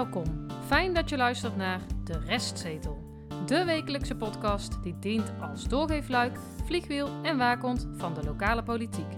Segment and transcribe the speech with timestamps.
[0.00, 0.46] Welkom.
[0.66, 2.98] Fijn dat je luistert naar De Restzetel.
[3.46, 9.12] De wekelijkse podcast die dient als doorgeefluik, vliegwiel en waakhond van de lokale politiek.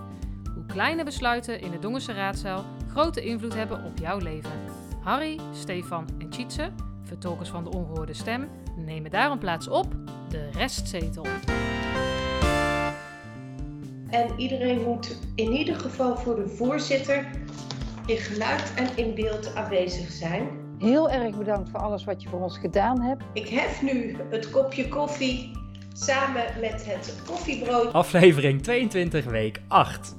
[0.54, 4.50] Hoe kleine besluiten in de Dongense raadzaal grote invloed hebben op jouw leven.
[5.02, 6.70] Harry, Stefan en Tjitse,
[7.02, 9.86] vertolkers van de ongehoorde stem, nemen daarom plaats op
[10.28, 11.26] De Restzetel.
[14.08, 17.30] En iedereen moet in ieder geval voor de voorzitter
[18.06, 20.61] in geluid en in beeld aanwezig zijn.
[20.82, 23.22] Heel erg bedankt voor alles wat je voor ons gedaan hebt.
[23.32, 25.50] Ik hef nu het kopje koffie
[25.92, 27.92] samen met het koffiebrood.
[27.92, 30.16] Aflevering 22, week 8.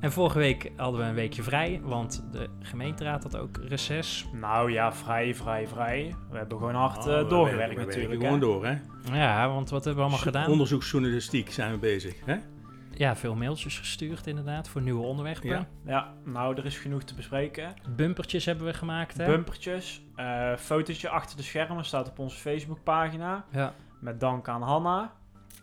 [0.00, 4.26] En vorige week hadden we een weekje vrij, want de gemeenteraad had ook reces.
[4.32, 6.14] Nou ja, vrij, vrij, vrij.
[6.30, 8.22] We hebben gewoon hard Oh, eh, we doorgewerkt werken- we natuurlijk.
[8.22, 8.74] gewoon door, hè?
[9.12, 10.50] Ja, want wat hebben we allemaal gedaan?
[10.50, 12.36] Onderzoeksjournalistiek zijn we bezig, hè?
[12.98, 15.48] Ja, veel mailtjes gestuurd inderdaad voor nieuwe onderwerpen.
[15.48, 15.66] Ja.
[15.86, 17.74] Ja, nou, er is genoeg te bespreken.
[17.96, 19.26] Bumpertjes hebben we gemaakt, hè?
[19.26, 23.44] Bumpertjes, eh fotootje achter de schermen staat op onze Facebookpagina.
[23.52, 23.74] ja.
[24.00, 25.12] Met dank aan Hanna.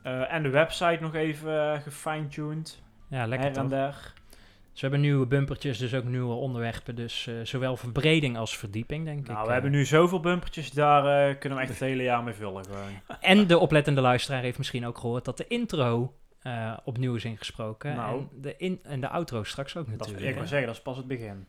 [0.04, 2.82] Eh, en de website nog even uh, gefine-tuned.
[3.10, 3.72] ja, lekker Her en toch?
[3.72, 4.14] der.
[4.72, 6.96] Dus we hebben nieuwe bumpertjes, dus ook nieuwe onderwerpen.
[6.96, 9.28] Dus zowel verbreding als verdieping, denk ik.
[9.28, 12.66] Nou, we hebben nu zoveel bumpertjes, daar kunnen we echt het hele jaar mee vullen
[12.66, 13.20] gewoon.
[13.20, 17.96] En de oplettende luisteraar heeft misschien ook gehoord dat de intro eh, opnieuw is ingesproken.
[17.96, 18.20] Nou.
[18.20, 20.28] En, de in en de outro straks ook Dat natuurlijk.
[20.30, 21.48] ik wil zeggen, dat is pas het begin.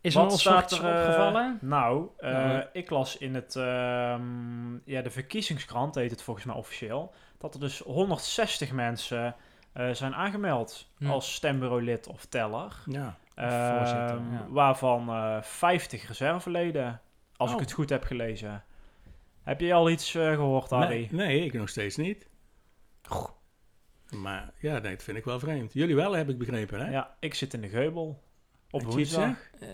[0.00, 1.58] Is er Wat nog staat iets er, eh, opgevallen?
[1.60, 2.64] Nou, eh, Nou.
[2.72, 7.60] ik las in het, ehm, ja, de verkiezingskrant, heet het volgens mij officieel, dat er
[7.60, 9.34] dus 160 mensen
[9.72, 11.10] eh, zijn aangemeld Hm.
[11.10, 12.82] als stembureaulid of teller.
[12.86, 13.16] Ja.
[13.34, 14.46] Ehm, voorzitter, ja.
[14.48, 17.00] Waarvan eh 50 reserveleden,
[17.36, 17.62] als ik Oh.
[17.62, 18.64] het goed heb gelezen.
[19.42, 21.08] Heb je al iets eh, gehoord, Harry?
[21.10, 22.28] Nee, nee, ik nog steeds niet.
[24.10, 25.72] Maar ja, nee, dat vind ik wel vreemd.
[25.72, 26.90] Jullie wel, heb ik begrepen, hè?
[26.90, 28.22] Ja, ik zit in de geubel.
[28.70, 29.28] Op En woensdag.
[29.60, 29.68] Eh,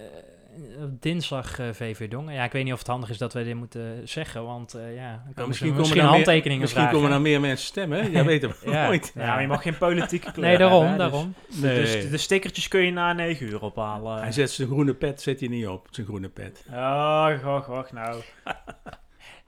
[0.83, 2.34] op dinsdag eh, VV Dongen.
[2.34, 4.94] Ja, ik weet niet of het handig is dat wij dit moeten zeggen, want eh,
[4.94, 6.99] ja, dan komen Nou, misschien, komen misschien dan handtekeningen meer, Misschien vragen.
[7.00, 8.09] komen er meer mensen stemmen, hè?
[8.09, 8.87] Jij weet het Ja.
[8.87, 9.12] nooit.
[9.15, 11.34] Ja, maar je mag geen politieke kleur Nee, daarom, hebben, hè, dus- daarom.
[11.62, 11.81] Nee.
[11.81, 14.19] Dus de stickertjes kun je na 9 uur ophalen.
[14.21, 16.65] Hij zet zijn groene pet, zet hij niet op, zijn groene pet.
[16.71, 18.22] Oh, wacht, wacht, nou.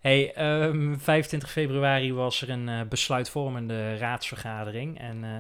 [0.09, 4.99] Hey, ehm, 25 februari was er een eh, besluitvormende raadsvergadering.
[4.99, 5.31] En eh,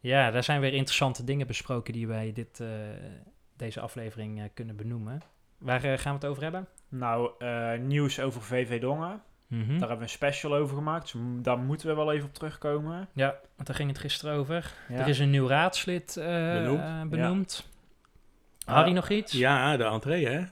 [0.00, 2.68] ja, daar zijn weer interessante dingen besproken die wij dit, eh,
[3.56, 5.20] deze aflevering eh, kunnen benoemen.
[5.58, 6.66] Waar gaan we het over hebben?
[6.88, 9.22] Nou, eh, nieuws over VV Dongen.
[9.46, 9.68] Mhm.
[9.68, 11.12] Daar hebben we een special over gemaakt.
[11.12, 13.08] Dus daar moeten we wel even op terugkomen.
[13.12, 14.72] Ja, want daar ging het gisteren over.
[14.88, 14.94] Ja.
[14.98, 17.10] Er is een nieuw raadslid eh, Benoemd.
[17.10, 17.68] benoemd.
[18.64, 19.32] Harry, nog iets?
[19.32, 20.44] Ja, de entree, hè?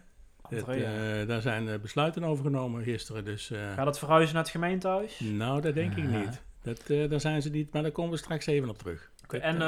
[0.48, 1.20] Het, Entree, ja.
[1.20, 3.50] eh, daar zijn eh, besluiten over genomen gisteren, dus...
[3.50, 5.20] eh, Gaat het verhuizen naar het gemeentehuis?
[5.20, 6.42] nou, dat denk ik niet.
[6.62, 9.10] Dat, eh, daar zijn ze niet, maar daar komen we straks even op terug.
[9.26, 9.60] Dat, En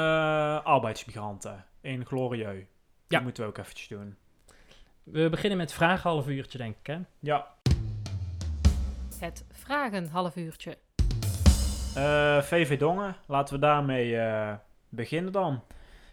[0.63, 2.53] arbeidsmigranten in Glorieux.
[2.59, 2.67] Die
[3.07, 3.19] Ja.
[3.19, 4.15] moeten we ook eventjes doen.
[5.03, 6.87] We beginnen met vragen half uurtje, denk ik.
[6.87, 6.97] Hè?
[7.19, 7.47] Ja,
[9.19, 10.77] Het vragen half uurtje.
[11.95, 13.15] eh, VV Dongen.
[13.27, 14.53] Laten we daarmee eh,
[14.89, 15.63] beginnen dan.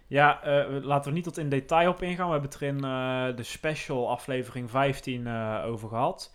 [0.09, 2.27] Ja, eh, laten we niet tot in detail op ingaan.
[2.27, 6.35] We hebben het er in eh, de special aflevering 15 eh, over gehad.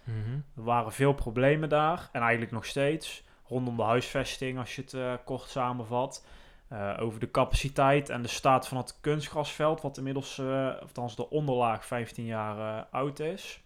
[0.56, 2.10] Er waren veel problemen daar.
[2.12, 3.24] En eigenlijk nog steeds.
[3.48, 6.26] Rondom de huisvesting, als je het kort samenvat.
[7.00, 9.82] Over de capaciteit en de staat van het kunstgrasveld.
[9.82, 10.42] Wat inmiddels,
[10.82, 13.62] althans de onderlaag, 15 jaar oud is.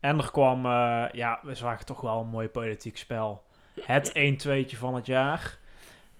[0.00, 0.66] En er kwam,
[1.12, 3.42] ja, we zagen toch wel een mooi politiek spel.
[3.80, 5.58] Het 1-2'tje van het jaar.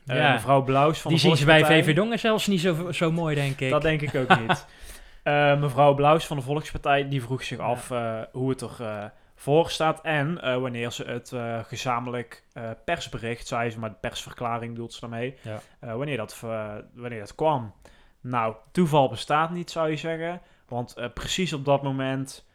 [0.06, 0.32] Eh, Ja.
[0.32, 1.64] Mevrouw Blauws van Die de zien ze bij.
[1.64, 3.70] VV Dongen zelfs niet zo, zo mooi, denk ik.
[3.70, 4.66] Dat denk ik ook niet.
[5.22, 9.04] Eh, mevrouw Blauws van de Volkspartij die vroeg zich af eh, hoe het er eh,
[9.34, 11.32] voor staat en wanneer ze het
[11.66, 12.42] gezamenlijk
[12.84, 15.60] persbericht, zei ze, maar de persverklaring bedoelt ze daarmee, Ja.
[15.96, 16.40] wanneer, dat,
[16.94, 17.74] wanneer dat kwam.
[18.20, 22.46] Nou, toeval bestaat niet, zou je zeggen, want precies op dat moment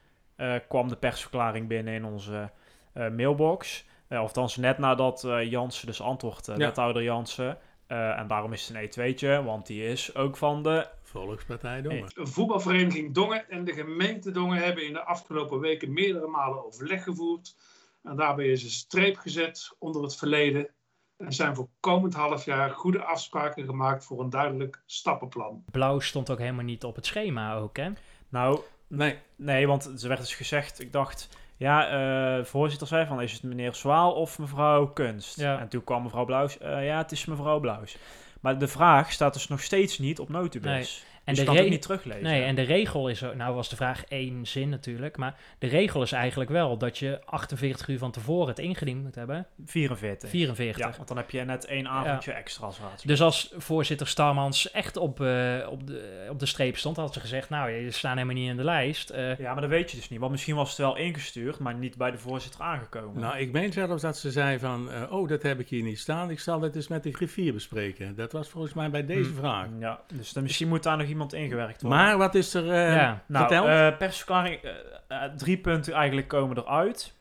[0.68, 2.50] kwam de persverklaring binnen in onze
[2.94, 3.86] mailbox.
[4.12, 6.58] Uh, althans, net nadat eh Jansen dus antwoordde, Ja.
[6.58, 7.58] wethouder Jansen.
[7.88, 12.12] Eh, en daarom is het een E2'tje, want die is ook van de Volkspartij Dongen.
[12.14, 17.56] voetbalvereniging Dongen en de gemeente Dongen hebben in de afgelopen weken meerdere malen overleg gevoerd.
[18.04, 20.70] En daarbij is een streep gezet onder het verleden.
[21.18, 25.64] Er zijn voor komend half jaar goede afspraken gemaakt voor een duidelijk stappenplan.
[25.72, 27.90] Blauw stond ook helemaal niet op het schema ook, hè?
[28.30, 31.30] Nou, Nee, nee, want er werd dus gezegd, ik dacht,
[31.62, 35.40] ja, eh, voorzitter zei van, is het meneer Zwaal of mevrouw Kunst?
[35.40, 35.60] Ja.
[35.60, 37.98] En toen kwam mevrouw Blauws, eh, ja, het is mevrouw Blauws.
[38.40, 41.06] Maar de vraag staat dus nog steeds niet op notubus.
[41.32, 42.24] En Dus je de kan het re- ook niet teruglezen.
[42.24, 45.68] Nee, en de regel is, ook- nou was de vraag één zin natuurlijk, maar de
[45.68, 49.48] regel is eigenlijk wel dat je 48 uur van tevoren het ingediend moet hebben.
[49.66, 50.30] 44.
[50.30, 50.78] 44.
[50.86, 53.08] Ja, want dan heb je net één avondje extra als raadslid.
[53.08, 57.20] Dus als voorzitter Starmans echt op, eh, op, de, op de streep stond, had ze
[57.20, 59.10] gezegd, nou, je staan helemaal niet in de lijst.
[59.10, 60.20] Eh, Ja, maar dat weet je dus niet.
[60.20, 63.22] Want misschien was het wel ingestuurd, maar niet bij de voorzitter aangekomen.
[63.22, 66.00] Nou, ik meen zelfs dat ze zei van, eh, oh, dat heb ik hier niet
[66.00, 66.30] staan.
[66.30, 68.16] Ik zal het eens met de griffier bespreken.
[68.16, 69.36] Dat was volgens mij bij deze Hm.
[69.36, 69.68] vraag.
[69.80, 72.00] ja, dus dan, misschien moet daar nog iemand ingewerkt worden.
[72.00, 73.98] Maar wat is er eh, Ja, Nou, verteld?
[73.98, 74.72] persverklaring, eh,
[75.08, 77.14] eh, drie punten eigenlijk komen eruit.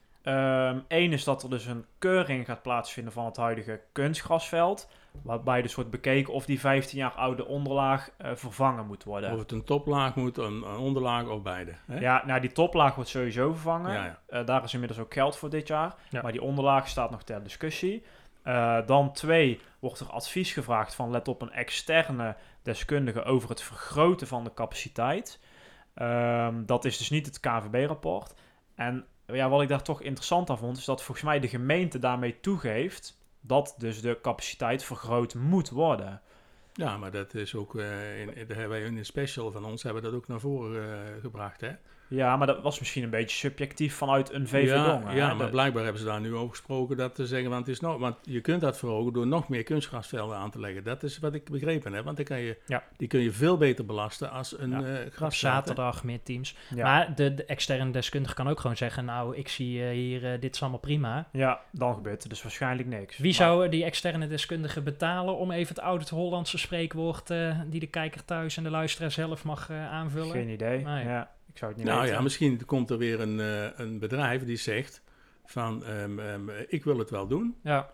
[0.89, 4.89] Eén is dat er dus een keuring gaat plaatsvinden van het huidige kunstgrasveld.
[5.23, 9.33] Waarbij dus wordt bekeken of die 15 jaar oude onderlaag vervangen moet worden.
[9.33, 11.73] of het een toplaag moet, een, een onderlaag of beide.
[11.87, 11.99] Hè?
[11.99, 13.93] Ja, nou die toplaag wordt sowieso vervangen.
[13.93, 14.43] Ja, ja.
[14.43, 15.95] Daar is inmiddels ook geld voor dit jaar.
[16.09, 16.23] Ja.
[16.23, 18.05] Maar die onderlaag staat nog ter discussie.
[18.43, 23.63] Eh, dan twee, wordt er advies gevraagd van let op een externe deskundige over het
[23.63, 25.41] vergroten van de capaciteit.
[25.95, 28.35] Ehm, dat is dus niet het KVB-rapport.
[28.75, 31.99] En ja, wat ik daar toch interessant aan vond, is dat volgens mij de gemeente
[31.99, 36.23] daarmee toegeeft dat dus de capaciteit vergroot moet worden.
[36.73, 40.29] Ja, maar dat is ook, wij in een special van ons hebben we dat ook
[40.29, 41.61] naar voren eh, gebracht.
[41.61, 41.73] Hè?
[42.11, 45.35] Ja, maar dat was misschien een beetje subjectief vanuit een VV ja, Dongen, ja hè?
[45.35, 47.99] maar blijkbaar hebben ze daar nu over gesproken dat ze zeggen, want, het is nog,
[47.99, 50.85] want je kunt dat verhogen door nog meer kunstgrasvelden aan te leggen.
[50.85, 52.83] Dat is wat ik begrepen heb, want dan kan je, Ja.
[52.97, 54.77] die kun je veel beter belasten als een Ja.
[54.83, 55.35] eh op grasveld.
[55.55, 56.57] zaterdag meer teams.
[56.75, 56.83] ja.
[56.85, 60.41] Maar de, de externe deskundige kan ook gewoon zeggen, nou, ik zie eh, hier, eh,
[60.41, 61.29] dit is allemaal prima.
[61.33, 63.19] Ja, dan gebeurt er dus waarschijnlijk niks.
[63.19, 68.25] Wie zou die externe deskundige betalen om even het oud-Hollandse spreekwoord eh, die de kijker
[68.25, 70.31] thuis en de luisteraar zelf mag eh, aanvullen?
[70.31, 70.85] Geen idee.
[70.85, 71.05] Nee.
[71.05, 72.17] Ja, ik zou het niet Nou weten.
[72.17, 75.03] ja, misschien komt er weer een, eh, een bedrijf die zegt
[75.45, 77.57] van ehm, ehm, ik wil het wel doen.
[77.63, 77.91] Ja,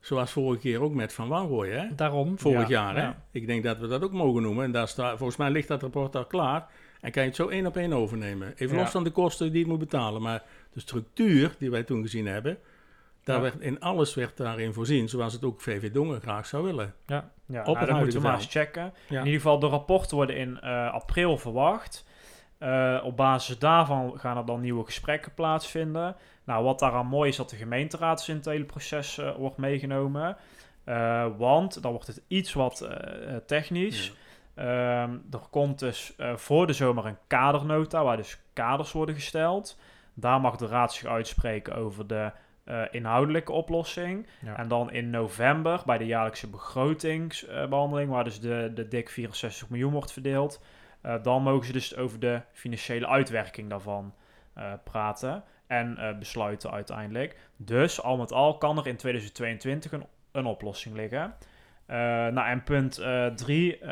[0.00, 1.94] Zoals vorige keer ook met Van Wanrooy, hè?
[1.94, 2.38] daarom.
[2.38, 3.02] Vorig Ja, jaar, hè?
[3.02, 3.22] ja.
[3.30, 4.64] Ik denk dat we dat ook mogen noemen.
[4.64, 6.66] En daar staat, volgens mij ligt dat rapport al klaar.
[7.00, 8.52] En kan je het zo één op één overnemen.
[8.56, 8.82] Even Ja.
[8.82, 10.22] los van de kosten die het moet betalen.
[10.22, 12.58] Maar de structuur die wij toen gezien hebben...
[13.24, 13.42] Daar Ja.
[13.42, 15.08] werd, in alles werd daarin voorzien.
[15.08, 16.94] Zoals het ook VV Dongen graag zou willen.
[17.06, 18.92] Ja, Op nou, dat moeten we maar eens checken.
[19.08, 19.18] Ja.
[19.20, 22.04] In ieder geval, de rapporten worden in eh, april verwacht.
[22.58, 26.16] Eh, op basis daarvan gaan er dan nieuwe gesprekken plaatsvinden.
[26.44, 29.56] Nou, wat daaraan mooi is, dat de gemeenteraad dus in het hele proces eh, wordt
[29.56, 30.36] meegenomen.
[30.84, 32.88] Eh, want dan wordt het iets wat
[33.46, 34.12] technisch.
[34.54, 39.78] Ehm, er komt dus voor de zomer een kadernota, waar dus kaders worden gesteld.
[40.14, 42.30] Daar mag de raad zich uitspreken over de
[42.90, 44.26] inhoudelijke oplossing.
[44.44, 44.56] Ja.
[44.56, 49.92] En dan in november, bij de jaarlijkse begrotingsbehandeling, waar dus de, de dik 64 miljoen
[49.92, 50.60] wordt verdeeld,
[51.22, 54.14] dan mogen ze dus over de financiële uitwerking daarvan
[54.52, 57.36] eh, praten en eh, besluiten uiteindelijk.
[57.56, 61.34] Dus al met al kan er in 2022 een, een oplossing liggen.
[61.86, 61.96] Eh,
[62.26, 63.00] nou, en punt
[63.36, 63.86] 3,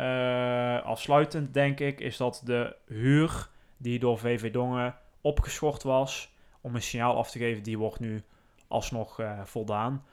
[0.83, 6.83] afsluitend denk ik, is dat de huur die door VV Dongen opgeschort was, om een
[6.83, 8.23] signaal af te geven, die wordt nu
[8.69, 10.05] alsnog eh, voldaan.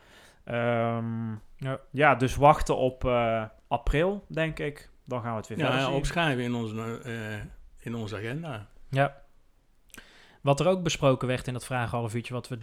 [0.43, 1.79] Ehm, Ja.
[1.91, 2.15] ja.
[2.15, 4.89] dus wachten op eh, april, denk ik.
[5.05, 5.93] Dan gaan we het weer verder Ja, zien.
[5.93, 8.67] opschrijven in onze, eh, in onze agenda.
[8.89, 9.21] Ja.
[10.41, 12.57] Wat er ook besproken werd in dat vragenhalf uurtje, wat we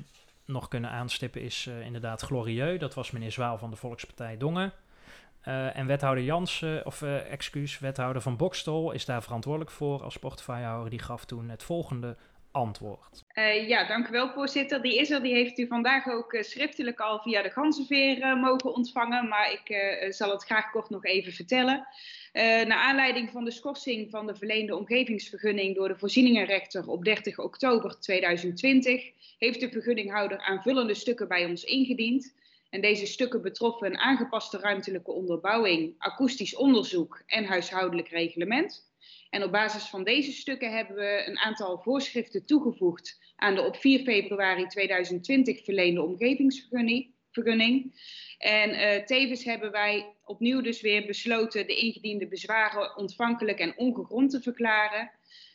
[0.45, 2.81] nog kunnen aanstippen, is eh, inderdaad Glorieux.
[2.81, 4.73] Dat was meneer Zwaal van de Volkspartij Dongen.
[5.41, 10.17] Eh, en wethouder Jansen, of eh, excuus, wethouder van Bokstol is daar verantwoordelijk voor als
[10.19, 10.91] portefeuillehouder.
[10.91, 12.17] Die gaf toen het volgende
[12.51, 13.25] antwoord.
[13.29, 14.83] Eh, ja, dank u wel, voorzitter.
[14.83, 15.23] Die is er.
[15.23, 19.29] Die heeft u vandaag ook eh, schriftelijk al via de Ganzenveer eh, mogen ontvangen.
[19.29, 21.87] Maar ik zal het graag kort nog even vertellen.
[22.33, 28.01] Naar aanleiding van de schorsing van de verleende omgevingsvergunning door de voorzieningenrechter op 30 oktober
[28.01, 32.35] 2020 heeft de vergunninghouder aanvullende stukken bij ons ingediend.
[32.71, 38.90] En deze stukken betroffen aangepaste ruimtelijke onderbouwing, akoestisch onderzoek en huishoudelijk reglement.
[39.31, 43.77] En op basis van deze stukken hebben we een aantal voorschriften toegevoegd aan de op
[43.77, 47.15] 4 februari 2020 verleende omgevingsvergunning.
[47.31, 47.95] vergunning.
[48.39, 54.31] En eh, tevens hebben wij opnieuw dus weer besloten de ingediende bezwaren ontvankelijk en ongegrond
[54.31, 55.11] te verklaren.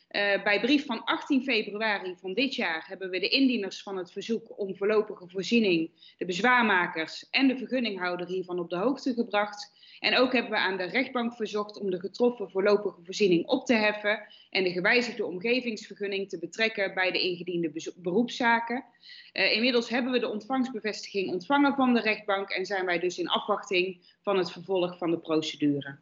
[0.08, 4.12] Eh, bij brief van 18 februari van dit jaar hebben we de indieners van het
[4.12, 9.72] verzoek om voorlopige voorziening, de bezwaarmakers en de vergunninghouder hiervan op de hoogte gebracht.
[10.00, 13.74] En ook hebben we aan de rechtbank verzocht om de getroffen voorlopige voorziening op te
[13.74, 18.84] heffen en de gewijzigde omgevingsvergunning te betrekken bij de ingediende beroepszaken.
[19.32, 23.28] Eh, inmiddels hebben we de ontvangstbevestiging ontvangen van de rechtbank en zijn wij dus in
[23.28, 25.96] afwachting van het vervolg van de procedure.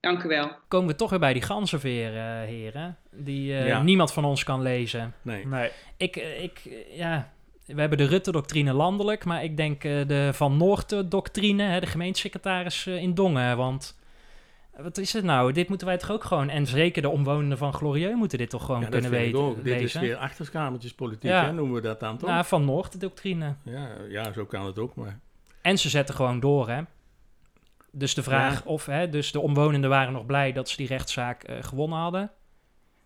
[0.00, 0.50] Dank u wel.
[0.68, 3.82] Komen we toch weer bij die ganzenveer, eh, heren, die eh, Ja.
[3.82, 5.14] niemand van ons kan lezen.
[5.22, 5.46] Nee.
[5.46, 6.60] Nee, Ik, ik
[6.90, 7.32] ja,
[7.74, 12.96] we hebben de Rutte-doctrine landelijk, maar ik denk eh, de Van Noort-doctrine, de gemeentesecretaris eh,
[12.96, 13.56] in Dongen.
[13.56, 14.00] Want
[14.76, 15.52] Wat is het nou?
[15.52, 16.48] Dit moeten wij toch ook gewoon...
[16.48, 19.48] En zeker de omwonenden van Glorieux moeten dit toch gewoon Ja, kunnen vind ik weten,
[19.48, 19.64] ook.
[19.64, 21.44] Dit is weer achterskamertjespolitiek, Ja.
[21.44, 22.28] hè, noemen we dat dan toch?
[22.30, 23.54] Nou, van Noord, de doctrine.
[23.62, 25.18] ja, ja, zo kan het ook, maar...
[25.62, 26.82] En ze zetten gewoon door, hè.
[27.90, 28.70] Dus de vraag Ja.
[28.70, 28.86] of...
[28.86, 32.30] Hè, dus de omwonenden waren nog blij dat ze die rechtszaak eh, gewonnen hadden.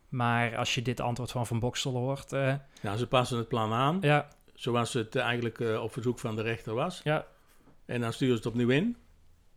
[0.08, 2.32] Maar als je dit antwoord van Van Bokstel hoort...
[2.32, 6.36] eh, Ja, ze passen het plan aan, ja, zoals het eigenlijk eh, op verzoek van
[6.36, 7.00] de rechter was.
[7.04, 7.26] Ja.
[7.86, 8.96] En dan sturen ze het opnieuw in.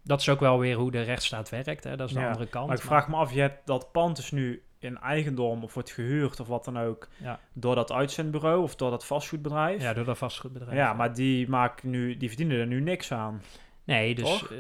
[0.04, 1.96] dat is ook wel weer hoe de rechtsstaat werkt, hè.
[1.98, 2.68] Dat is de Ja, andere kant.
[2.68, 5.92] Maar ik vraag me af, je hebt dat pand is nu in eigendom of wordt
[5.92, 7.40] gehuurd of wat dan ook Ja.
[7.54, 9.82] door dat uitzendbureau of door dat vastgoedbedrijf.
[9.82, 10.78] Ja, door dat vastgoedbedrijf.
[10.78, 13.42] Ja, maar die, maken nu, die verdienen er nu niks aan.
[13.84, 14.24] Nee, dus...
[14.40, 14.52] Toch?
[14.52, 14.58] eh,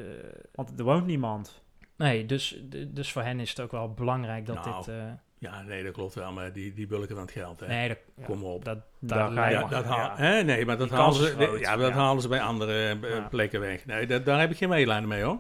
[0.53, 1.61] Want er woont niemand.
[1.95, 4.87] nee, dus, dus voor hen is het ook wel belangrijk dat Nou, dit...
[4.95, 5.03] eh,
[5.39, 7.67] Ja, nee, dat klopt wel, maar die, die bulken van het geld, hè.
[7.67, 8.65] nee, dat, Kom op.
[8.65, 10.13] dat, je Ja, dat haal- ja.
[10.15, 11.95] hè, nee, maar dat halen ze, groot, ja, dat ja.
[11.95, 13.27] halen ze bij andere eh, Ja.
[13.29, 13.85] plekken weg.
[13.85, 15.39] Nee, dat, daar heb ik geen medelijden mee, hoor.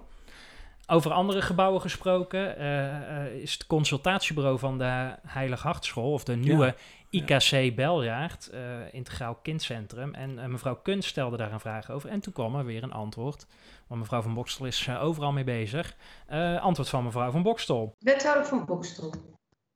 [0.87, 6.35] Over andere gebouwen gesproken, eh, eh, is het consultatiebureau van de Heilig Hartschool, of de
[6.35, 6.75] nieuwe
[7.09, 8.59] IKC Beljaard, eh,
[8.91, 10.13] Integraal Kindcentrum.
[10.13, 12.09] En mevrouw Kunst stelde daar een vraag over.
[12.09, 13.47] En toen kwam er weer een antwoord.
[13.87, 15.95] Want mevrouw van Bokstel is overal mee bezig.
[16.27, 17.95] Eh, antwoord van mevrouw van Bokstel.
[17.99, 19.13] Wethouder van Bokstel.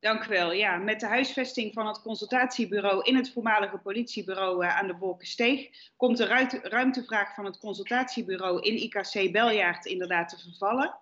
[0.04, 0.52] Dank u wel.
[0.52, 5.68] Ja, met de huisvesting van het consultatiebureau in het voormalige politiebureau eh, aan de Wolkensteeg
[5.96, 6.24] komt de
[6.62, 10.98] ruimtevraag van het consultatiebureau in IKC Beljaard inderdaad te vervallen.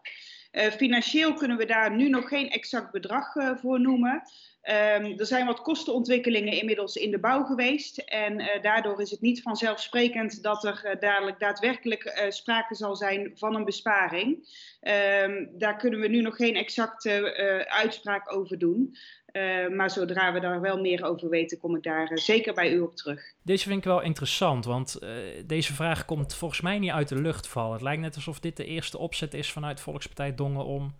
[0.52, 4.22] Eh, financieel kunnen we daar nu nog geen exact bedrag eh, voor noemen.
[4.62, 7.98] Ehm, er zijn wat kostenontwikkelingen inmiddels in de bouw geweest.
[7.98, 13.32] En eh, daardoor is het niet vanzelfsprekend dat er dadelijk daadwerkelijk eh, sprake zal zijn
[13.34, 14.48] van een besparing.
[14.80, 17.34] Ehm, daar kunnen we nu nog geen exacte
[17.68, 18.96] uitspraak over doen.
[19.32, 22.72] Eh, maar zodra we daar wel meer over weten, kom ik daar eh, zeker bij
[22.72, 23.32] u op terug.
[23.42, 25.10] Deze vind ik wel interessant, want eh,
[25.46, 27.72] deze vraag komt volgens mij niet uit de lucht vallen.
[27.72, 30.94] Het lijkt net alsof dit de eerste opzet is vanuit Volkspartij Dongen om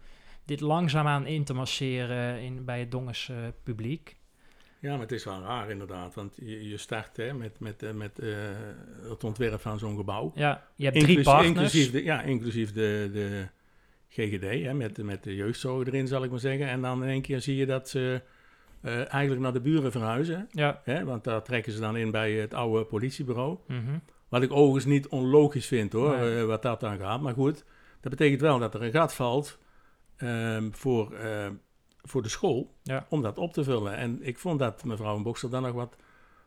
[0.44, 4.16] dit langzaamaan in te masseren in, bij het Dongens eh, publiek.
[4.78, 8.18] Ja, maar het is wel raar inderdaad, want je, je start hè, met, met, met
[8.18, 8.28] eh,
[9.08, 10.32] het ontwerp van zo'n gebouw.
[10.34, 11.74] Ja, je hebt drie Inclus- partners.
[11.74, 13.46] Inclusief de, ja, inclusief de, de
[14.14, 16.66] GGD, hè, met, met de jeugdzorg erin zal ik maar zeggen.
[16.68, 18.22] En dan in één keer zie je dat ze
[18.80, 20.48] eh, eigenlijk naar de buren verhuizen.
[20.50, 20.80] Ja.
[20.84, 23.58] Hè, want daar trekken ze dan in bij het oude politiebureau.
[23.66, 23.98] mhm.
[24.28, 26.38] Wat ik overigens niet onlogisch vind hoor, Nee.
[26.40, 27.20] eh, wat dat dan gaat.
[27.20, 27.64] Maar goed,
[28.00, 29.58] dat betekent wel dat er een gat valt
[30.16, 31.48] ehm, voor, eh,
[32.02, 33.06] voor de school Ja.
[33.08, 33.96] om dat op te vullen.
[33.96, 35.96] En ik vond dat mevrouw Boksel daar nog wat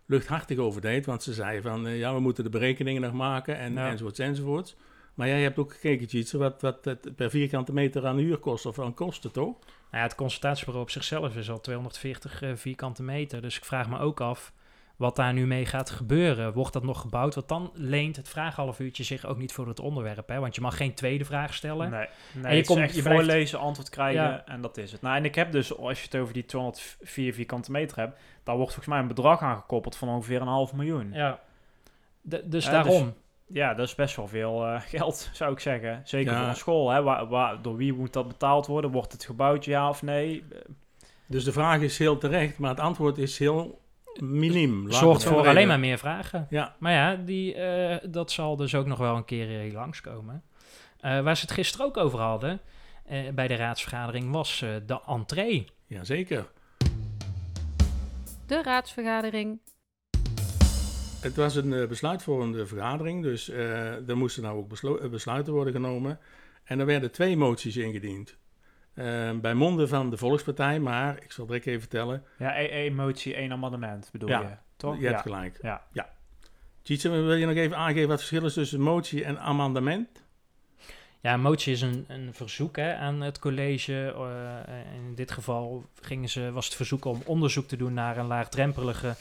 [0.06, 1.06] luchthartig over deed.
[1.06, 3.90] Want ze zei van, eh, ja, we moeten de berekeningen nog maken en, Ja.
[3.90, 4.76] enzovoorts enzovoorts.
[5.16, 8.66] Maar jij hebt ook gekeken, Tjitse, wat, wat het per vierkante meter aan huur kost
[8.66, 9.46] of aan kosten, toch?
[9.46, 9.58] Nou
[9.92, 13.42] ja, het consultatiebureau op zichzelf is al 240 eh, vierkante meter.
[13.42, 14.54] Dus ik vraag me ook af
[14.96, 16.54] wat daar nu mee gaat gebeuren.
[16.54, 17.36] Wordt dat nog gebouwd?
[17.36, 20.28] Want dan leent het vraaghalf uurtje zich ook niet voor het onderwerp.
[20.28, 20.40] Hè?
[20.40, 21.90] Want je mag geen tweede vraag stellen.
[21.90, 24.46] Nee, nee En je komt- echt je blijft- voorlezen, antwoord krijgen Ja.
[24.46, 25.02] en dat is het.
[25.02, 28.56] Nou, en ik heb dus, als je het over die 204 vierkante meter hebt, daar
[28.56, 31.12] wordt volgens mij een bedrag aangekoppeld van ongeveer een half miljoen.
[31.14, 31.40] Ja.
[32.30, 33.14] D- dus Ja, daarom.
[33.48, 36.02] Dat is best wel veel eh, geld, zou ik zeggen.
[36.04, 36.40] Zeker Ja.
[36.40, 36.90] voor een school.
[36.90, 37.02] Hè?
[37.04, 38.92] Waar, waar, door wie moet dat betaald worden?
[38.92, 40.44] Wordt het gebouwd, ja of nee?
[41.28, 43.82] Dus de vraag is heel terecht, maar het antwoord is heel
[44.20, 44.84] miniem.
[44.88, 46.48] Laat Zorgt voor alleen maar meer vragen.
[46.50, 50.44] Ja, Maar ja, die, eh, dat zal dus ook nog wel een keer hier langskomen.
[51.00, 52.60] Eh waar ze het gisteren ook over hadden
[53.06, 55.66] eh, bij de raadsvergadering was eh, de entree.
[55.88, 56.48] ja, zeker.
[58.48, 59.60] De raadsvergadering.
[61.26, 65.54] Het was een eh, besluitvormende vergadering, dus eh, er moesten nou ook beslo- eh, besluiten
[65.54, 66.20] worden genomen.
[66.64, 68.36] En er werden twee moties ingediend.
[68.94, 72.24] Eh, bij monden van de Volkspartij, maar ik zal direct even vertellen.
[72.38, 74.42] Ja, één één motie, één amendement bedoel Ja.
[74.42, 74.96] je, toch?
[75.00, 75.22] Je hebt ja.
[75.22, 75.60] gelijk.
[75.62, 75.84] Ja.
[75.92, 76.10] ja.
[76.82, 80.24] Tjitse, wil je nog even aangeven wat het verschil is tussen motie en amendement?
[81.22, 84.14] Ja, een motie is een, een verzoek hè, aan het college.
[84.68, 88.26] eh, in dit geval gingen ze, was het verzoek om onderzoek te doen naar een
[88.28, 89.16] laagdrempelige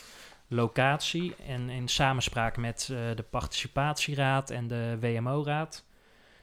[0.55, 1.35] locatie.
[1.47, 5.85] En in samenspraak met eh, de participatieraad en de WMO-raad.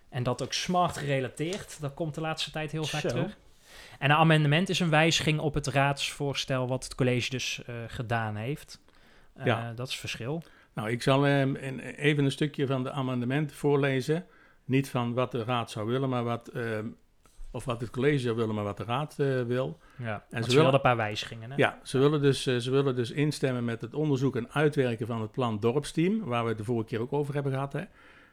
[0.10, 1.82] En dat ook smart gerelateerd.
[1.82, 3.08] Dat komt de laatste tijd heel vaak Zo.
[3.08, 3.38] terug.
[4.00, 8.36] En een amendement is een wijziging op het raadsvoorstel wat het college dus eh, gedaan
[8.36, 8.82] heeft.
[9.34, 9.74] Eh, Ja.
[9.74, 10.44] Dat is het verschil.
[10.74, 14.26] Nou, ik zal eh, in- even een stukje van de amendement voorlezen.
[14.66, 16.80] Niet van wat de raad zou willen, maar wat, eh,
[17.52, 19.80] of wat het college zou willen, maar wat de raad eh, wil.
[19.98, 20.26] Ja.
[20.30, 21.50] En ze ze willen- een paar wijzigingen.
[21.50, 21.56] Hè?
[21.58, 25.22] Ja, ze willen, dus, eh, ze willen dus instemmen met het onderzoek en uitwerken van
[25.22, 27.74] het plan dorpsteam, waar we het de vorige keer ook over hebben gehad.
[27.74, 27.84] Hè?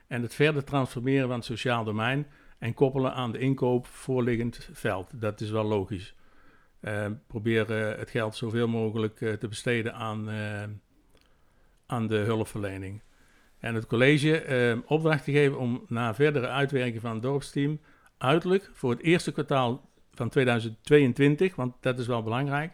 [0.07, 2.27] En het verder transformeren van het sociaal domein
[2.59, 5.11] en koppelen aan de inkoop voorliggend veld.
[5.21, 6.15] Dat is wel logisch.
[6.81, 10.29] Eh, probeer eh, het geld zoveel mogelijk te besteden aan,
[11.87, 13.03] aan de hulpverlening.
[13.59, 17.81] En het college eh, opdracht te geven om na verdere uitwerking van het dorpsteam
[18.19, 22.73] uiterlijk voor het eerste kwartaal van 2022, want dat is wel belangrijk,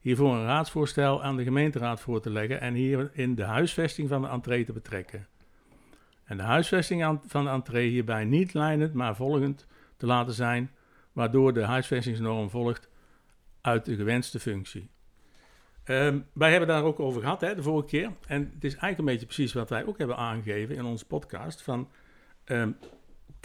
[0.00, 4.28] hiervoor een raadsvoorstel aan de gemeenteraad voor te leggen en hierin de huisvesting van de
[4.28, 5.26] entree te betrekken.
[6.24, 10.70] En de huisvesting van de entree hierbij niet lijnend, maar volgend te laten zijn,
[11.12, 12.88] waardoor de huisvestingsnorm volgt
[13.60, 14.90] uit de gewenste functie.
[15.84, 18.10] Ehm, wij hebben daar ook over gehad hè, de vorige keer.
[18.26, 21.62] En het is eigenlijk een beetje precies wat wij ook hebben aangegeven in onze podcast.
[21.62, 21.88] Van,
[22.44, 22.70] ehm,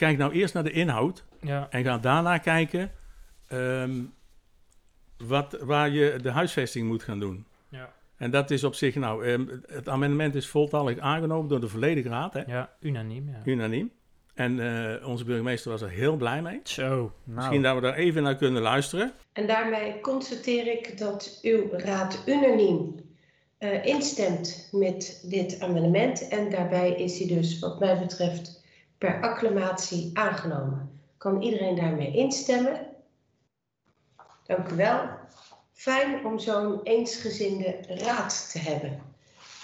[0.01, 1.67] kijk nou eerst naar de inhoud Ja.
[1.69, 2.91] en ga daarna kijken
[3.47, 4.03] ehm,
[5.17, 7.45] wat, waar je de huisvesting moet gaan doen.
[7.69, 7.93] Ja.
[8.17, 12.09] En dat is op zich, nou, ehm, het amendement is voltallig aangenomen door de volledige
[12.09, 13.29] raad, hè, ja, unaniem.
[13.29, 13.41] Ja.
[13.45, 13.91] unaniem.
[14.33, 16.59] En eh, onze burgemeester was er heel blij mee.
[16.63, 17.11] Zo, nou.
[17.23, 19.11] Misschien dat we daar even naar kunnen luisteren.
[19.33, 22.95] En daarmee constateer ik dat uw raad unaniem
[23.57, 26.27] eh, instemt met dit amendement.
[26.27, 28.60] En daarbij is hij dus, wat mij betreft,
[29.01, 30.99] per acclamatie aangenomen.
[31.17, 32.87] Kan iedereen daarmee instemmen?
[34.43, 35.09] Dank u wel.
[35.71, 39.01] Fijn om zo'n eensgezinde raad te hebben.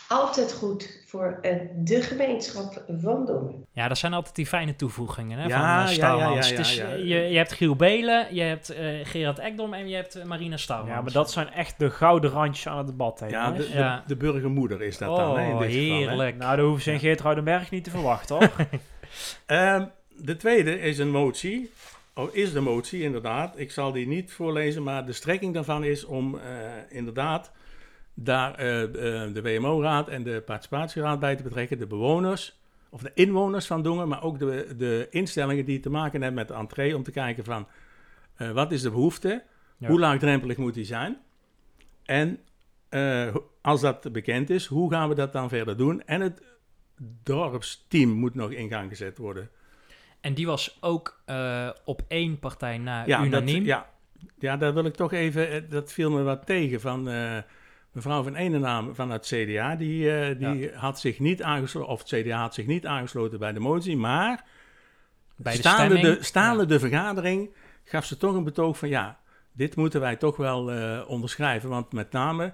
[0.09, 3.65] Altijd goed voor eh, de gemeenschap van Dongen.
[3.71, 6.49] Ja, dat zijn altijd die fijne toevoegingen hè, Ja, van ja, uh, ja, Stouwmans.
[6.75, 10.15] ja, eh, Je, je hebt Giel Belen, je hebt eh, Gerard Ekdom en je hebt
[10.15, 10.95] eh, Marina Stouwmans.
[10.95, 13.19] Ja, maar dat zijn echt de gouden randjes aan het debat.
[13.19, 13.95] Hè, Ja, de, Ja.
[13.95, 15.85] de, de burgermoeder is dat dan, hè, in Oh, dit geval.
[15.89, 15.95] hè.
[15.97, 16.37] heerlijk.
[16.37, 18.51] Nou, daar hoeven ze in Geert Ruidenberg niet te verwachten, hoor.
[19.45, 19.85] Ehm,
[20.17, 21.71] de tweede is een motie.
[22.13, 23.53] Oh, is de motie, inderdaad.
[23.59, 26.41] Ik zal die niet voorlezen, maar de strekking daarvan is om eh,
[26.89, 27.51] inderdaad
[28.19, 31.77] daar eh, eh, de WMO-raad en de participatieraad bij te betrekken.
[31.77, 32.59] De bewoners,
[32.89, 36.47] of de inwoners van Dongen, maar ook de, de instellingen die te maken hebben met
[36.47, 36.95] de entree.
[36.95, 37.67] Om te kijken van,
[38.35, 39.43] eh, wat is de behoefte?
[39.77, 39.87] Ja.
[39.87, 41.17] Hoe laagdrempelig moet die zijn?
[42.05, 42.39] En
[43.61, 46.03] als dat bekend is, hoe gaan we dat dan verder doen?
[46.05, 46.41] En het
[47.23, 49.49] dorpsteam moet nog in gang gezet worden.
[50.21, 51.21] En die was ook
[51.85, 53.57] op één partij na Ja, unaniem.
[53.57, 53.89] Dat, ja,
[54.39, 57.07] ja, daar wil ik toch even, dat viel me wat tegen van
[57.97, 59.75] mevrouw van Enenaam van het CDA.
[59.75, 63.53] Die, eh, die had zich niet aangesloten, of het CDA had zich niet aangesloten bij
[63.53, 64.45] de motie, maar
[65.35, 66.17] Bij de staande, stemming.
[66.17, 66.67] de, staande Ja.
[66.67, 67.49] de vergadering
[67.83, 69.19] gaf ze toch een betoog van ja,
[69.51, 71.69] dit moeten wij toch wel eh, onderschrijven.
[71.69, 72.53] Want met name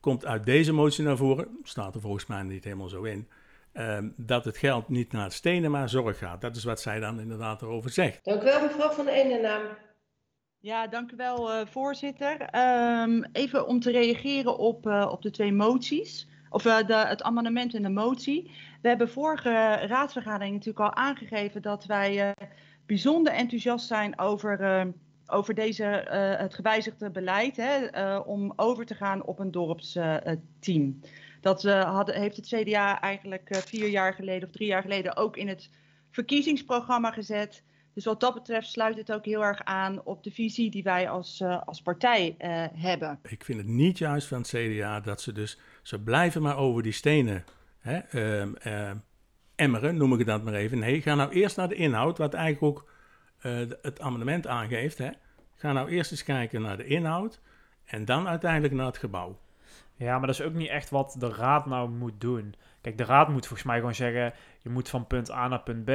[0.00, 3.28] komt uit deze motie naar voren, staat er volgens mij niet helemaal zo in,
[3.72, 6.40] ehm, dat het geld niet naar stenen maar zorg gaat.
[6.40, 8.20] Dat is wat zij dan inderdaad erover zegt.
[8.24, 9.62] Dank u wel, mevrouw van Enenaam.
[10.62, 12.40] Ja, dank u wel, eh, voorzitter.
[12.40, 17.74] Ehm, even om te reageren op, eh, op de twee moties, of eh, het amendement
[17.74, 18.50] en de motie.
[18.82, 19.50] We hebben vorige
[19.86, 22.34] raadsvergadering natuurlijk al aangegeven dat wij
[22.86, 24.86] bijzonder enthousiast zijn over,
[25.26, 25.84] over deze,
[26.38, 31.00] het gewijzigde beleid hè, om over te gaan op een dorpsteam.
[31.40, 31.62] dat
[32.04, 35.70] heeft het CDA eigenlijk vier jaar geleden of drie jaar geleden ook in het
[36.10, 37.62] verkiezingsprogramma gezet.
[37.94, 41.08] Dus wat dat betreft sluit het ook heel erg aan op de visie die wij
[41.08, 43.18] als, eh, als partij eh, hebben.
[43.22, 46.82] Ik vind het niet juist van het CDA dat ze dus, ze blijven maar over
[46.82, 47.44] die stenen
[47.78, 48.96] hè, ehm, ehm,
[49.54, 50.78] emmeren, noem ik het dat maar even.
[50.78, 52.88] Nee, ga nou eerst naar de inhoud, wat eigenlijk ook
[53.40, 54.98] eh, het amendement aangeeft.
[54.98, 55.10] Hè.
[55.54, 57.40] Ga nou eerst eens kijken naar de inhoud
[57.84, 59.38] en dan uiteindelijk naar het gebouw.
[59.96, 62.54] Ja, maar dat is ook niet echt wat de raad nou moet doen.
[62.80, 65.84] Kijk, de raad moet volgens mij gewoon zeggen, je moet van punt A naar punt
[65.84, 65.90] B.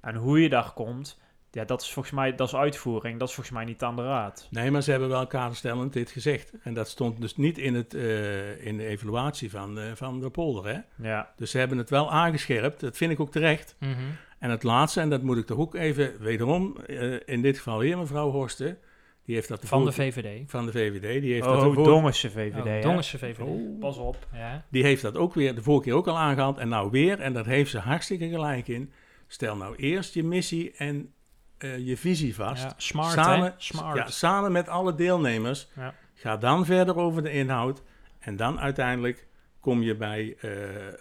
[0.00, 1.20] En hoe je daar komt,
[1.54, 3.18] ja, dat is volgens mij, dat is uitvoering.
[3.18, 4.48] Dat is volgens mij niet aan de raad.
[4.50, 6.52] Nee, maar ze hebben wel kaderstellend dit gezegd.
[6.62, 10.30] En dat stond dus niet in, het, eh, in de evaluatie van, eh, van de
[10.30, 10.66] polder.
[10.66, 11.08] Hè.
[11.08, 13.76] Ja, Dus ze hebben het wel aangescherpt, dat vind ik ook terecht.
[13.78, 13.92] Mhm.
[14.38, 17.78] En het laatste, en dat moet ik toch ook even, wederom, eh, in dit geval
[17.78, 18.78] weer mevrouw Horsten,
[19.24, 20.50] die heeft dat Van de VVD.
[20.50, 22.76] van de VVD, die heeft dat de oh, Dongense VVD.
[22.76, 22.82] Oh?
[22.82, 23.38] Dongense VVD.
[23.38, 23.80] Oh.
[23.80, 24.26] Pas op.
[24.32, 24.64] Ja.
[24.70, 27.32] die heeft dat ook weer de vorige keer ook al aangehaald en nou weer, en
[27.32, 28.92] daar heeft ze hartstikke gelijk in.
[29.26, 31.12] Stel nou eerst je missie en
[31.58, 32.62] eh, je visie vast.
[32.62, 33.52] Ja, smart, samen, hè?
[33.56, 33.96] Smart.
[33.96, 35.68] Ja, samen met alle deelnemers.
[35.76, 35.94] Ja.
[36.14, 37.82] Ga dan verder over de inhoud
[38.18, 39.26] en dan uiteindelijk
[39.60, 40.94] kom je bij eh, eh,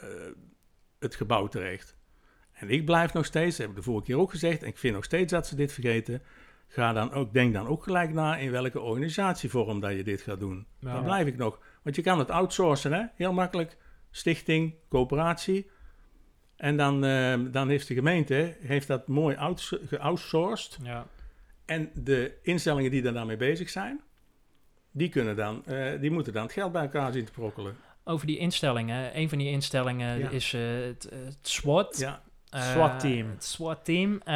[0.99, 1.97] het gebouw terecht.
[2.53, 4.77] En ik blijf nog steeds, dat heb ik de vorige keer ook gezegd, en ik
[4.77, 6.21] vind nog steeds dat ze dit vergeten.
[6.67, 10.39] Ga dan ook, denk dan ook gelijk na in welke organisatievorm dat je dit gaat
[10.39, 10.67] doen.
[10.79, 10.93] Ja.
[10.93, 11.59] Dan blijf ik nog.
[11.83, 13.03] Want je kan het outsourcen, hè?
[13.15, 13.77] heel makkelijk.
[14.11, 15.69] Stichting, coöperatie.
[16.63, 20.77] En dan, eh, dan heeft de gemeente heeft dat mooi outs- geoutsourced.
[20.83, 21.05] Ja.
[21.65, 24.01] En de instellingen die daar dan mee bezig zijn,
[24.91, 27.75] die, kunnen dan, eh, die moeten dan het geld bij elkaar zien te prokkelen.
[28.03, 29.17] Over die instellingen.
[29.17, 30.29] Een van die instellingen Ja.
[30.29, 31.97] is eh, het, het SWAT.
[31.97, 33.29] Ja, Eh, SWAT-team.
[33.29, 34.21] Het SWAT-team.
[34.23, 34.33] Eh,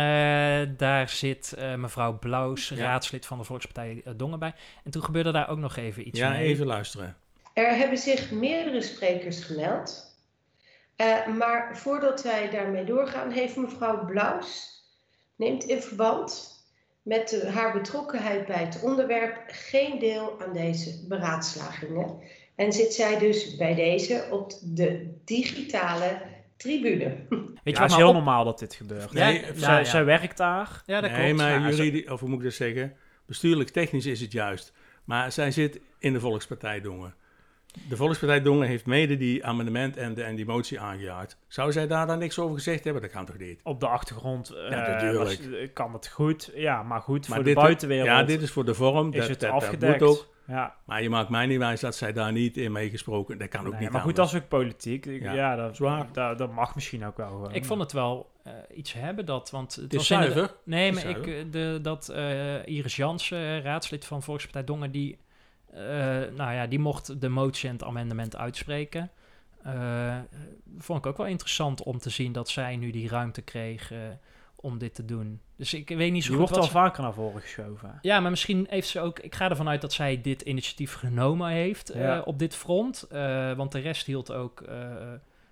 [0.78, 2.76] daar zit mevrouw Blauws, Ja.
[2.76, 4.54] raadslid van de Volkspartij Dongen bij.
[4.84, 6.44] En toen gebeurde daar ook nog even iets ja mee.
[6.48, 7.16] even luisteren.
[7.54, 10.06] Er hebben zich meerdere sprekers gemeld.
[10.98, 14.82] Eh, maar voordat wij daarmee doorgaan, heeft mevrouw Blaus,
[15.36, 16.56] neemt in verband
[17.02, 22.20] met de- haar betrokkenheid bij het onderwerp geen deel aan deze beraadslagingen.
[22.56, 26.22] En zit zij dus bij deze op de digitale
[26.58, 27.06] tribune.
[27.30, 29.12] Weet Ja, je het wat is nou heel op- normaal dat dit gebeurt.
[29.12, 29.84] Ja, Nee, zij, ja.
[29.84, 30.82] zij werkt daar.
[30.86, 32.94] Ja, dat nee, maar Ja, juridisch, of hoe moet ik dat zeggen?
[33.26, 34.74] Bestuurlijk technisch is het juist.
[35.04, 37.16] Maar zij zit in de Volkspartij Dongen.
[37.90, 41.38] De Volkspartij Dongen heeft mede die amendement en, de, en die motie aangejaagd.
[41.48, 43.02] Zou zij daar dan niks over gezegd hebben?
[43.02, 43.60] Dat kan toch niet?
[43.64, 45.18] Op de achtergrond eh, natuurlijk.
[45.18, 46.52] was- eh, kan het goed.
[46.56, 49.14] Ja, maar goed, Maar voor de buitenwereld Ja, dit is voor de vorm.
[49.14, 50.00] is dat, het dat, dat afgedekt.
[50.00, 50.36] moet ook.
[50.48, 53.38] Ja, Maar je maakt mij niet wijs dat zij daar niet in meegesproken.
[53.38, 54.32] Dat kan ook nee, niet maar goed, anders.
[54.32, 55.06] dat is ook politiek.
[55.06, 56.08] Ik- Ja, Ja, dat, zwaar.
[56.12, 57.28] Dat, dat mag misschien ook wel.
[57.28, 57.54] gewoon.
[57.54, 60.54] Ik vond het wel eh, iets hebben dat, want het, Het is zuiver.
[60.64, 61.46] Nee, Het maar is ik, zuiver.
[61.46, 65.20] eh, de, dat eh, Iris Jansen, eh, raadslid van Volkspartij Dongen, die, eh,
[66.36, 69.10] nou ja, die mocht de motie en het amendement uitspreken.
[69.64, 70.16] Eh,
[70.78, 73.98] vond ik ook wel interessant om te zien dat zij nu die ruimte kreeg eh,
[74.56, 75.42] om dit te doen.
[75.56, 78.00] Dus ik weet niet zo Die goed wordt al ze- vaker naar voren geschoven.
[78.02, 79.20] Ja, maar misschien heeft ze ook...
[79.20, 83.04] Ik ga ervan uit dat zij dit initiatief genomen heeft eh, op dit front.
[83.04, 84.62] eh, want de rest hield ook...
[84.62, 84.78] eh,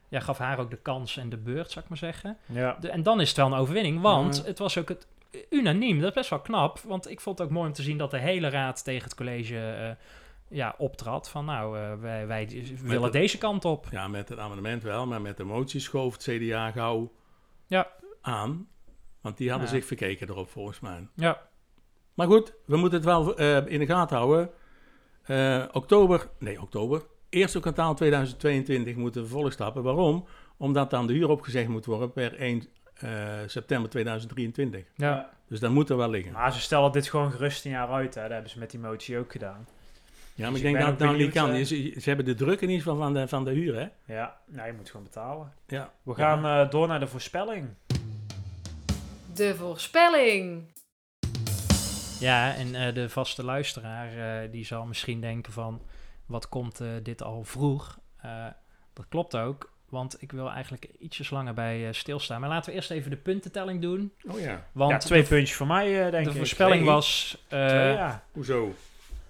[0.10, 2.38] ja, gaf haar ook de kans en de beurt, zou ik maar zeggen.
[2.46, 2.78] Ja.
[2.80, 4.44] De- en dan is het wel een overwinning, want Ja.
[4.44, 5.08] het was ook het
[5.50, 6.00] unaniem.
[6.00, 8.12] Dat is best wel knap, want ik vond het ook mooi om te zien dat
[8.12, 9.92] de hele raad tegen het college eh,
[10.58, 11.30] ja, optrad.
[11.30, 12.48] Van nou, eh, wij, wij
[12.82, 13.88] willen het- deze kant op.
[13.92, 17.12] Ja, met het amendement wel, maar met de motie schoof het CDA gauw
[17.68, 17.92] Ja.
[18.22, 18.68] aan.
[19.22, 19.74] Want die hadden Ja.
[19.74, 21.08] zich verkeken erop, volgens mij.
[21.16, 21.42] Ja,
[22.14, 24.50] Maar goed, we moeten het wel eh, in de gaten houden.
[25.72, 27.06] Oktober, nee, oktober.
[27.30, 29.84] Eerste kwartaal 2022 moeten we volstappen.
[29.84, 30.26] Waarom?
[30.58, 32.64] Omdat dan de huur opgezegd moet worden per 1
[33.00, 34.84] eh, september 2023.
[34.96, 35.34] ja.
[35.48, 36.32] Dus dat moet er wel liggen.
[36.32, 38.16] Maar ze stellen dit gewoon gerust een jaar uit.
[38.16, 38.22] Hè.
[38.22, 39.68] Dat hebben ze met die motie ook gedaan.
[40.34, 41.50] Ja, maar dus ik denk dat het nou niet kan.
[41.52, 44.14] eh, Ze, ze hebben de druk in ieder geval van de, van de huur, hè?
[44.14, 45.52] Ja, nou, je moet gewoon betalen.
[45.68, 45.92] Ja.
[46.04, 47.68] We gaan eh, door naar de voorspelling.
[49.34, 50.72] De voorspelling.
[52.20, 55.82] ja en eh, de vaste luisteraar eh, die zal misschien denken van...
[56.26, 58.00] Wat komt eh, dit al vroeg?
[58.18, 58.46] Eh,
[58.94, 62.40] dat klopt ook, want ik wil eigenlijk ietsjes langer bij eh, stilstaan.
[62.42, 64.12] Maar laten we eerst even de puntentelling doen.
[64.32, 64.66] Oh ja.
[64.72, 66.38] Want ja, twee de, puntjes voor mij, eh, denk de ik.
[66.38, 66.94] voorspelling Twee.
[66.94, 67.38] was...
[67.48, 68.24] eh, Twee, ja.
[68.32, 68.74] Hoezo?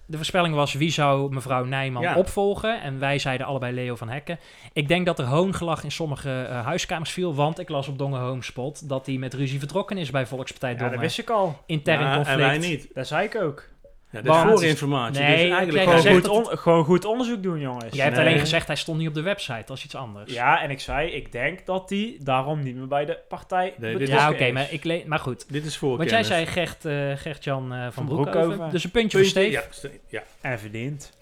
[0.08, 2.14] De voorspelling was wie zou mevrouw Nijman Ja.
[2.16, 2.80] opvolgen.
[2.82, 4.38] En wij zeiden allebei Leo van Hekken.
[4.72, 7.34] Ik denk dat er hoongelach in sommige eh, huiskamers viel.
[7.34, 10.76] Want ik las op Dongen Homespot dat hij met ruzie vertrokken is bij Volkspartij ja,
[10.76, 10.92] Dongen.
[10.92, 11.62] dat wist ik al.
[11.66, 12.40] Intern Ja, conflict.
[12.40, 12.88] En wij niet.
[12.94, 13.68] Dat zei ik ook.
[14.10, 15.22] Ja, dat is Want- voorinformatie.
[15.22, 17.94] Nee, dus eigenlijk Gewoon, goed, on- gewoon goed onderzoek doen, jongens.
[17.94, 18.26] Jij hebt Nee.
[18.26, 19.62] alleen gezegd hij stond niet op de website.
[19.66, 20.32] Dat is iets anders.
[20.32, 23.90] Ja, en ik zei, ik denk dat die daarom niet meer bij de partij dit
[23.92, 24.52] Ja, betrokken oké, is.
[24.52, 25.52] maar, ik le- maar goed.
[25.52, 28.32] Dit is voor Want jij zei Gert, eh, Gert-Jan eh, van, Broekhoven.
[28.32, 28.70] Broekhoven.
[28.70, 29.50] Dus een puntje voor Steve.
[29.50, 30.22] Ja, ste- ja.
[30.40, 31.12] En verdiend.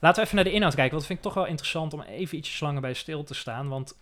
[0.00, 0.90] Laten we even naar de inhoud kijken.
[0.96, 3.68] Want dat vind ik toch wel interessant om even ietsjes langer bij stil te staan.
[3.68, 3.96] Want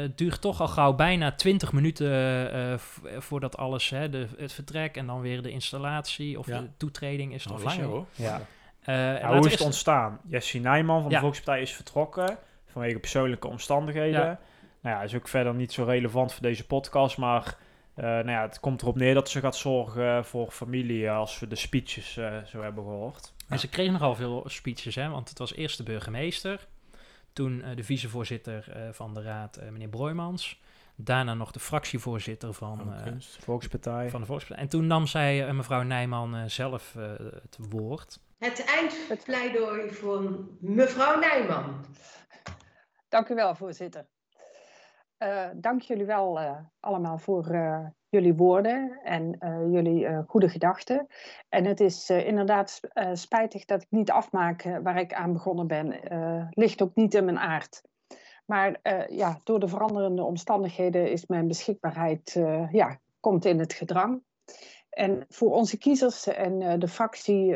[0.00, 2.10] het duurt toch al gauw bijna 20 minuten
[2.52, 6.60] eh, v- voordat alles, hè, de, het vertrek en dan weer de installatie of Ja.
[6.60, 7.82] de toetreding is officieel.
[7.88, 8.06] langer hoor.
[8.14, 8.40] Ja.
[8.82, 10.20] Eh, Nou, hoe is het ontstaan?
[10.28, 11.16] Jesse Nijman van Ja.
[11.16, 14.20] de Volkspartij is vertrokken vanwege persoonlijke omstandigheden.
[14.20, 14.40] Ja.
[14.82, 17.56] Nou ja, is ook verder niet zo relevant voor deze podcast, maar
[17.94, 21.46] eh, nou ja, het komt erop neer dat ze gaat zorgen voor familie als we
[21.46, 23.32] de speeches eh, zo hebben gehoord.
[23.48, 26.66] En ze kreeg nogal veel speeches, hè, want het was eerst de burgemeester,
[27.32, 30.60] toen eh, de vicevoorzitter eh, van de raad, eh, meneer Broijmans,
[30.96, 33.44] daarna nog de fractievoorzitter van, eh, kunst.
[33.44, 34.10] Volkspartij.
[34.10, 34.64] van de Volkspartij.
[34.64, 38.20] En toen nam zij, mevrouw Nijman, eh, zelf eh, het woord.
[38.38, 41.84] Het eindpleidooi van mevrouw Nijman.
[43.08, 44.06] Dank u wel, voorzitter.
[45.16, 50.48] Eh, dank jullie wel eh, allemaal voor eh, jullie woorden en eh, jullie eh, goede
[50.48, 51.06] gedachten.
[51.48, 55.66] En het is eh, inderdaad sp- spijtig dat ik niet afmaak waar ik aan begonnen
[55.66, 56.00] ben.
[56.50, 57.82] Ligt ook niet in mijn aard.
[58.46, 64.22] Maar ja, door de veranderende omstandigheden is mijn beschikbaarheid ja, komt in het gedrang.
[64.90, 67.54] En voor onze kiezers en de fractie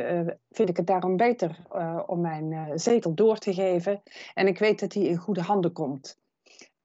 [0.51, 1.57] vind ik het daarom beter
[2.07, 4.03] om mijn zetel door te geven.
[4.35, 6.19] En ik weet dat die in goede handen komt.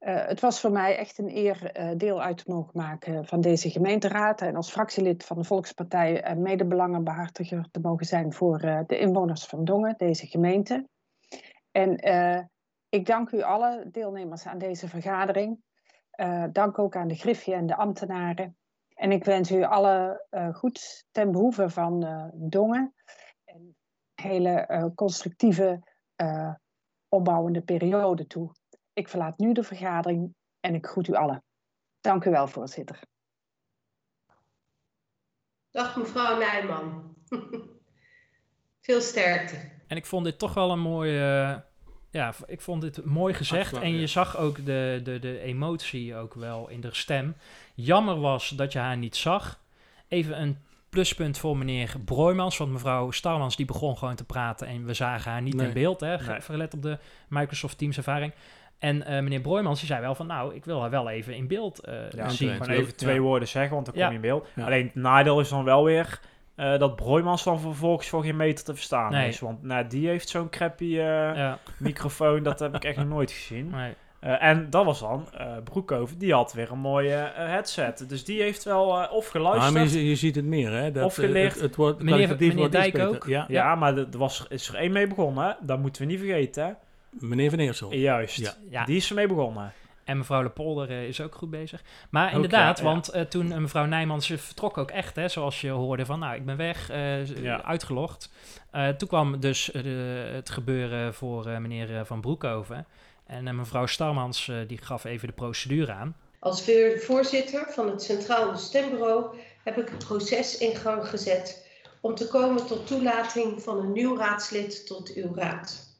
[0.01, 3.41] Eh, het was voor mij echt een eer eh, deel uit te mogen maken van
[3.41, 4.41] deze gemeenteraad.
[4.41, 9.45] En als fractielid van de Volkspartij uh, medebelangenbehartiger te mogen zijn voor eh, de inwoners
[9.45, 10.87] van Dongen, deze gemeente.
[11.71, 12.43] En eh,
[12.89, 15.59] ik dank u alle deelnemers aan deze vergadering.
[16.51, 18.57] Dank ook aan de Griffie en de ambtenaren.
[18.93, 22.93] En ik wens u alle goed ten behoeve van Dongen.
[23.45, 23.75] En een
[24.23, 25.79] hele constructieve,
[27.09, 28.51] opbouwende periode toe.
[28.93, 31.43] Ik verlaat nu de vergadering en ik groet u allen.
[32.01, 32.99] Dank u wel, voorzitter.
[35.71, 37.15] Dag mevrouw Nijman.
[38.81, 39.55] Veel sterkte.
[39.87, 41.63] En ik vond dit toch wel een mooie...
[42.11, 43.73] ja, ik vond dit mooi gezegd.
[43.73, 44.07] En je ja.
[44.07, 47.35] zag ook de, de, de emotie ook wel in de stem.
[47.75, 49.63] Jammer was dat je haar niet zag.
[50.07, 50.57] Even een
[50.89, 55.31] pluspunt voor meneer Broijmans, want mevrouw Starmans die begon gewoon te praten en we zagen
[55.31, 55.67] haar niet Nee.
[55.67, 56.41] in beeld, hè, ge- Nee.
[56.41, 56.99] verlet op de
[57.29, 58.33] Microsoft Teams ervaring.
[58.81, 61.47] En eh, meneer Broijmans die zei wel van, nou, ik wil haar wel even in
[61.47, 62.49] beeld eh, Ja, zien.
[62.51, 63.21] Gewoon even twee Ja.
[63.21, 64.47] woorden zeggen, want dan kom je in beeld.
[64.55, 64.65] Ja.
[64.65, 66.19] Alleen het nadeel is dan wel weer
[66.55, 69.27] eh, dat Broijmans dan vervolgens voor geen meter te verstaan Nee.
[69.27, 69.39] is.
[69.39, 73.31] Want nou, die heeft zo'n crappy eh, Ja, microfoon, dat heb ik echt nog nooit
[73.31, 73.69] gezien.
[73.75, 73.93] nee.
[74.19, 78.09] Eh, en dat was dan eh Broekhoven, die had weer een mooie headset.
[78.09, 79.73] Dus die heeft wel eh, of Ah, geluisterd.
[79.73, 80.91] maar je, je ziet het meer, hè?
[80.91, 81.53] Dat, Of geleerd.
[81.53, 83.25] Het, het wordt, Meneer- meneer Dijk ook?
[83.27, 85.51] Ja, ja, maar er was, is er één mee begonnen, hè?
[85.61, 86.65] dat moeten we niet vergeten.
[86.65, 86.71] Hè?
[87.19, 87.93] Meneer Van Eersel.
[87.93, 88.53] Juist, Ja.
[88.69, 88.85] Ja.
[88.85, 89.73] die is ermee begonnen.
[90.03, 91.81] En mevrouw Lepolder eh, is ook goed bezig.
[92.09, 92.89] Maar Ook, inderdaad, ja, ja.
[92.91, 96.19] want eh, toen eh, mevrouw Nijmans ze vertrok ook echt, hè, zoals je hoorde van,
[96.19, 97.63] nou, ik ben weg, eh, Ja.
[97.63, 98.31] uitgelogd.
[98.71, 102.85] Eh, toen kwam dus de, het gebeuren voor eh, meneer Van Broekhoven.
[103.25, 106.15] En mevrouw Starmans, die gaf even de procedure aan.
[106.39, 111.67] Als voor- voorzitter van het Centraal Stembureau heb ik het proces in gang gezet
[112.01, 115.90] om te komen tot toelating van een nieuw raadslid tot uw raad.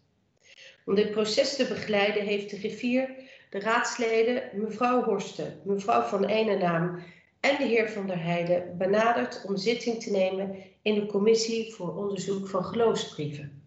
[0.92, 3.10] Om dit proces te begeleiden heeft de griffier
[3.50, 7.04] de raadsleden mevrouw Horsten, mevrouw van Enenaam
[7.40, 11.96] en de heer Van der Heijden benaderd om zitting te nemen in de commissie voor
[11.96, 13.62] onderzoek van geloofsbrieven.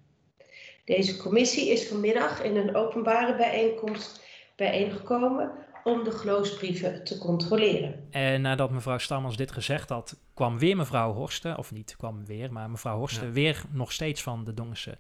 [0.85, 4.25] Deze commissie is vanmiddag in een openbare bijeenkomst
[4.57, 5.53] bijeengekomen
[5.85, 8.09] om de geloofsbrieven te controleren.
[8.11, 12.53] En nadat mevrouw Starmans dit gezegd had, kwam weer mevrouw Horsten, of niet kwam weer,
[12.53, 13.33] maar mevrouw Horsten Ja.
[13.33, 14.99] weer nog steeds van de Dongense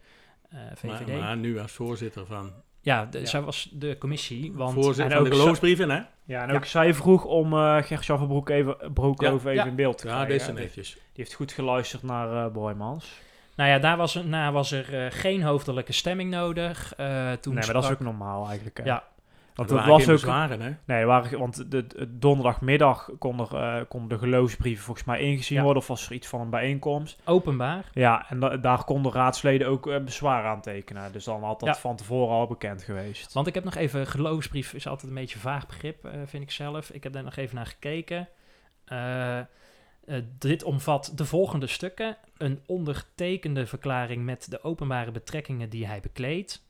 [0.51, 1.19] eh, Maar, VVD.
[1.21, 3.27] maar nu als voorzitter van, ja, de- Ja.
[3.27, 4.73] zij was de commissie, want...
[4.75, 6.01] voorzitter en van de geloofsbrieven, hè?
[6.27, 6.55] Ja, en Ja.
[6.55, 9.71] ook zij vroeg om eh Gert-Jan van Broek even, Broekhoven Ja, even ja.
[9.71, 10.33] in beeld te Ja, krijgen.
[10.33, 10.55] deze hè.
[10.55, 10.93] Die, netjes.
[10.93, 13.21] die heeft goed geluisterd naar eh Broijmans.
[13.57, 16.95] Nou ja, daar was, na was er eh, geen hoofdelijke stemming nodig.
[16.97, 18.77] Eh, toen Nee, maar dat is ook normaal eigenlijk.
[18.79, 18.85] Hè.
[18.85, 19.05] Ja.
[19.55, 20.09] Want het waren was ook...
[20.14, 20.71] bezwaren, hè?
[20.85, 25.57] Nee, waren, want de, de- donderdagmiddag konden er, eh, konden de geloofsbrieven volgens mij ingezien
[25.59, 25.62] Ja.
[25.64, 25.83] worden.
[25.83, 27.21] Of was er iets van een bijeenkomst.
[27.25, 27.85] openbaar.
[27.93, 31.12] Ja, en da- daar konden raadsleden ook eh, bezwaar aan tekenen.
[31.12, 31.75] Dus dan had dat Ja.
[31.81, 33.33] van tevoren al bekend geweest.
[33.33, 36.43] Want ik heb nog even, geloofsbrief is altijd een beetje een vaag begrip, eh, vind
[36.43, 36.90] ik zelf.
[36.90, 38.29] Ik heb daar nog even naar gekeken.
[40.38, 42.17] Dit omvat de volgende stukken.
[42.37, 46.63] Een ondertekende verklaring met de openbare betrekkingen die hij bekleedt.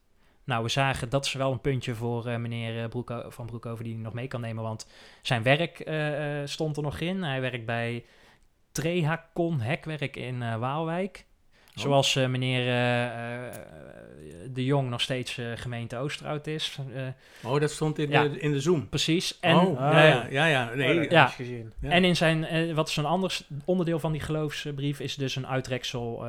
[0.45, 3.85] Nou, we zagen dat is wel een puntje voor eh, meneer eh, Broeko- Van Broekhoven
[3.85, 4.63] die nog mee kan nemen.
[4.63, 4.87] Want
[5.23, 7.23] zijn werk eh, stond er nog in.
[7.23, 8.05] Hij werkt bij
[8.73, 11.25] Trehacon Hekwerk in eh, Waalwijk.
[11.77, 11.83] Oh.
[11.83, 12.65] Zoals meneer
[14.51, 16.79] De Jong nog steeds gemeente Oosterhout is.
[17.45, 18.23] Oh, dat stond in, Ja.
[18.23, 18.89] de, in de Zoom.
[18.89, 19.41] precies.
[19.41, 20.47] En, oh, Ah, ja, ja.
[20.47, 20.75] ja.
[20.75, 21.27] Nee, Oh, ja.
[21.27, 21.73] gezien.
[21.81, 21.91] Ja.
[21.91, 26.27] en in zijn, wat is een ander onderdeel van die geloofsbrief, is dus een uitreksel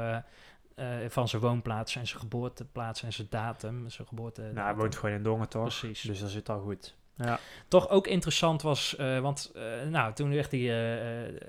[0.76, 3.90] eh, van zijn woonplaats en zijn geboorteplaats en zijn datum.
[3.90, 4.42] Zijn geboorte.
[4.42, 5.62] Nou, hij woont gewoon in Dongen, toch?
[5.62, 6.02] Precies.
[6.02, 6.96] Dus dat zit al goed.
[7.18, 7.40] Ja.
[7.68, 10.60] Toch ook interessant was, eh, want eh, nou, toen werd hij,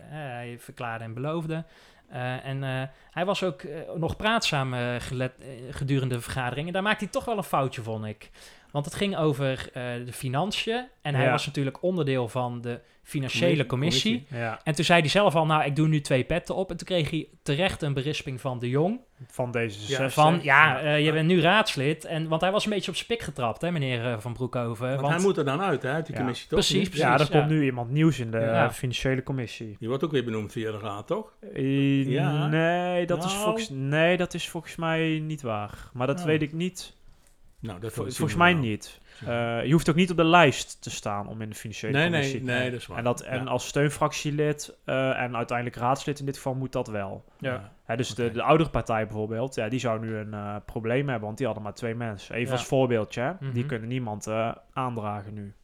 [0.08, 1.64] hij verklaarde en beloofde.
[2.42, 2.62] En
[3.10, 3.62] hij was ook
[3.96, 5.32] nog praatzaam gelet,
[5.70, 6.66] gedurende de vergadering.
[6.66, 8.30] En daar maakte hij toch wel een foutje, vond ik.
[8.72, 10.86] Want het ging over eh, de financiën.
[11.02, 11.30] En hij Ja.
[11.30, 14.38] was natuurlijk onderdeel van de financiële Commissie, commissie.
[14.38, 16.70] ja, En toen zei hij zelf al, nou, ik doe nu twee petten op.
[16.70, 19.00] En toen kreeg hij terecht een berisping van de Jong.
[19.26, 22.04] van deze Ja, Van, ja, eh, je bent nu raadslid.
[22.04, 24.88] En, want hij was een beetje op spik getrapt, hè, meneer eh, Van Broekhoven.
[24.88, 26.20] Want, Want, hij moet er dan uit, hè, uit die Ja.
[26.20, 26.58] commissie, toch?
[26.58, 27.06] Precies, precies.
[27.06, 27.38] ja, er ja.
[27.38, 28.72] komt nu iemand nieuws in de Ja.
[28.72, 29.76] financiële commissie.
[29.78, 31.32] Die wordt ook weer benoemd via de raad, toch?
[32.04, 32.46] Ja.
[32.46, 33.44] Nee, dat is Nou.
[33.44, 35.90] volgens, nee, dat is volgens mij niet waar.
[35.92, 36.24] Maar dat Oh.
[36.24, 36.94] weet ik niet.
[37.60, 38.62] Nou, dat Vol- volgens mij wel.
[38.62, 39.00] niet.
[39.26, 42.08] Eh, je hoeft ook niet op de lijst te staan om in de financiële Nee,
[42.10, 42.42] commissie.
[42.42, 42.98] nee, nee, dat is waar.
[42.98, 43.50] En, dat, en Ja.
[43.50, 47.24] als steunfractielid eh, en uiteindelijk raadslid in dit geval moet dat wel.
[47.38, 47.72] Ja.
[47.84, 51.24] Hè, dus de, de oudere partij bijvoorbeeld, ja, die zou nu een eh, probleem hebben,
[51.26, 52.34] want die hadden maar twee mensen.
[52.34, 52.52] Even Ja.
[52.58, 53.32] als voorbeeldje, hè.
[53.40, 53.66] die Mhm.
[53.66, 55.54] kunnen niemand eh, aandragen nu.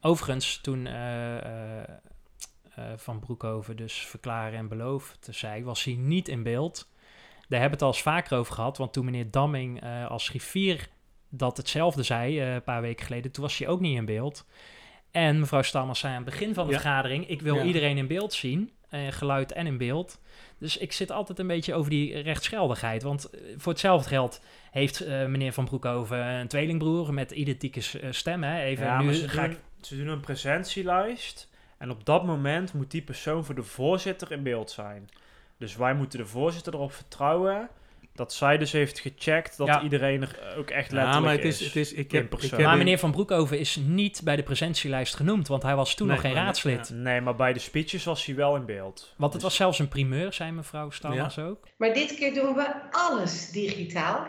[0.00, 1.82] Overigens, toen eh, eh,
[2.74, 6.88] eh, Van Broekhoven dus verklaren en beloofd zei, was hij niet in beeld.
[7.48, 10.28] Daar hebben we het al eens vaker over gehad, want toen meneer Damming eh, als
[10.28, 10.88] griffier
[11.28, 14.46] dat hetzelfde zei, eh, een paar weken geleden, toen was hij ook niet in beeld.
[15.10, 16.80] En mevrouw Stammers zei aan het begin van de Ja.
[16.80, 17.62] vergadering, ik wil Ja.
[17.62, 20.20] iedereen in beeld zien, eh, geluid en in beeld.
[20.58, 25.06] Dus ik zit altijd een beetje over die rechtsgeldigheid, want eh, voor hetzelfde geld heeft
[25.06, 28.42] meneer Van Broekhoven een tweelingbroer met identieke stem.
[28.42, 28.60] Hè?
[28.62, 32.72] Even, Ja, nu ze ga doen, ik ze doen een presentielijst en op dat moment
[32.72, 35.08] moet die persoon voor de voorzitter in beeld zijn.
[35.58, 37.68] Dus wij moeten de voorzitter erop vertrouwen
[38.18, 39.82] dat zij dus heeft gecheckt dat Ja.
[39.82, 41.60] iedereen er ook echt letterlijk Ja, maar het is.
[41.60, 42.50] is, het is ik In heb, ik persoon.
[42.58, 45.94] heb Maar in- meneer Van Broekhoven is niet bij de presentielijst genoemd, want hij was
[45.94, 46.90] toen Nee, nog geen raadslid.
[46.94, 49.14] Nee, maar bij de speeches was hij wel in beeld.
[49.16, 51.68] Want het Dus- was zelfs een primeur, zei mevrouw Stalmans ook.
[51.76, 54.26] Maar dit keer doen we alles digitaal.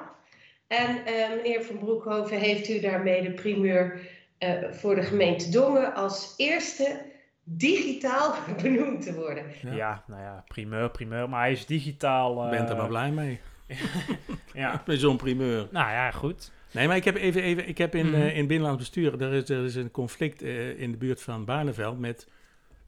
[0.68, 4.00] En eh, meneer Van Broekhoven heeft u daarmee de primeur
[4.38, 7.02] eh, voor de gemeente Dongen als eerste
[7.44, 9.44] digitaal benoemd te worden.
[9.62, 9.74] Ja.
[9.74, 10.04] Ja.
[10.08, 11.30] nou ja, primeur, primeur.
[11.30, 12.44] Maar hij is digitaal.
[12.46, 13.40] Ik ben er eh, maar blij mee.
[14.54, 15.68] Ja, Met zo'n primeur.
[15.72, 16.52] Nou ja, goed.
[16.72, 19.34] Nee, maar ik heb even, even ik heb in, eh, in het binnenlands bestuur, er
[19.34, 22.28] is, er is een conflict eh, in de buurt van Barneveld met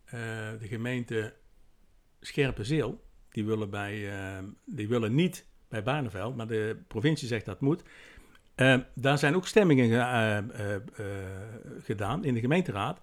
[0.06, 0.20] eh,
[0.60, 1.34] de gemeente
[2.20, 3.02] Scherpenzeel.
[3.30, 4.10] Die willen, bij,
[4.66, 7.82] die willen niet bij Barneveld, maar de provincie zegt dat moet.
[8.94, 10.82] Daar zijn ook stemmingen ge-
[11.84, 13.00] gedaan in de gemeenteraad.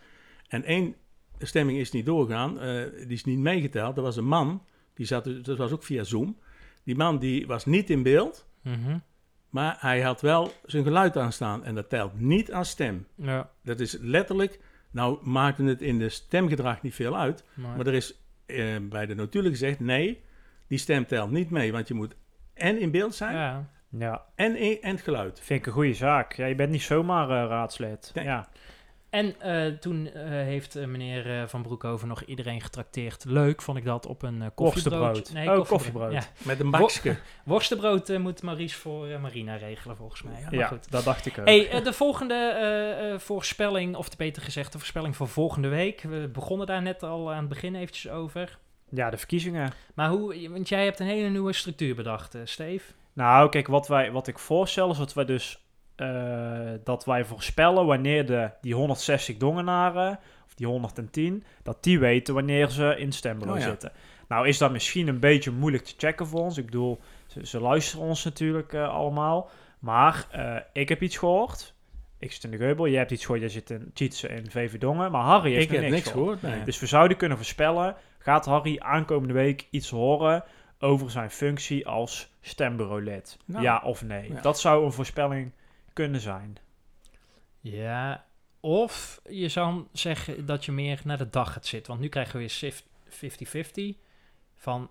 [0.48, 0.94] En één
[1.38, 3.94] stemming is niet doorgegaan, eh, die is niet meegeteld.
[3.94, 4.64] Dat was een man,
[4.94, 6.38] die zat, dat was ook via Zoom.
[6.88, 8.98] Die man die was niet in beeld, Mhm.
[9.50, 13.06] maar hij had wel zijn geluid aanstaan en dat telt niet als stem.
[13.14, 17.86] Ja, Dat is letterlijk, nou maakte het in de stemgedrag niet veel uit, maar, maar
[17.86, 18.14] er is
[18.46, 20.20] eh, bij de notulen gezegd, nee,
[20.66, 22.14] die stem telt niet mee, want je moet
[22.54, 23.70] en in beeld zijn ja.
[23.88, 25.40] ja, en, in- en het geluid.
[25.40, 26.32] vind ik een goede zaak.
[26.32, 28.10] Ja, je bent niet zomaar eh, raadslid.
[28.14, 28.24] Nee.
[28.24, 28.48] Ja.
[29.10, 33.24] En eh, toen eh, heeft eh, meneer Van Broekhoven nog iedereen getrakteerd.
[33.24, 35.32] Leuk vond ik dat op een koffiebrood.
[35.32, 36.12] Nee, Oh, koffiebrood.
[36.12, 36.22] Ja.
[36.38, 37.16] Met een bakje.
[37.44, 40.38] Worstenbrood moet Maries voor Marina regelen volgens mij.
[40.38, 40.90] Ja, maar Ja, goed.
[40.90, 41.46] dat dacht ik ook.
[41.46, 46.02] Hey, de volgende voorspelling, of beter gezegd, de voorspelling voor volgende week.
[46.02, 48.58] We begonnen daar net al aan het begin eventjes over.
[48.90, 49.72] Ja, de verkiezingen.
[49.94, 52.92] Maar hoe, want jij hebt een hele nieuwe structuur bedacht, Steve.
[53.12, 55.67] Nou, kijk, wat, wij, wat ik voorstel is dat wij dus
[55.98, 62.34] eh, dat wij voorspellen wanneer de, die 160 dongenaren, of die 110, dat die weten
[62.34, 63.70] wanneer ze in stembureau Oh ja.
[63.70, 63.92] zitten.
[64.28, 66.58] Nou is dat misschien een beetje moeilijk te checken voor ons.
[66.58, 69.50] Ik bedoel, ze, ze luisteren ons natuurlijk eh, allemaal.
[69.78, 71.74] Maar eh, ik heb iets gehoord.
[72.18, 72.88] Ik zit in de Geubel.
[72.88, 73.40] Jij hebt iets gehoord.
[73.40, 75.10] Jij zit in Tjitse en VV Dongen.
[75.10, 76.38] Maar Harry heeft Ik nog heb niks niks gehoord.
[76.38, 76.64] gehoord, nee.
[76.64, 80.44] Dus we zouden kunnen voorspellen, gaat Harry aankomende week iets horen
[80.78, 83.38] over zijn functie als stembureaulid?
[83.44, 84.32] Nou, ja of nee?
[84.32, 84.40] ja.
[84.40, 85.52] Dat zou een voorspelling
[85.98, 86.56] kunnen zijn.
[87.60, 88.26] Ja,
[88.60, 91.90] of je zou zeggen dat je meer naar de dag gaat zitten.
[91.90, 93.98] Want nu krijgen we weer sif- 50-50.
[94.54, 94.90] Van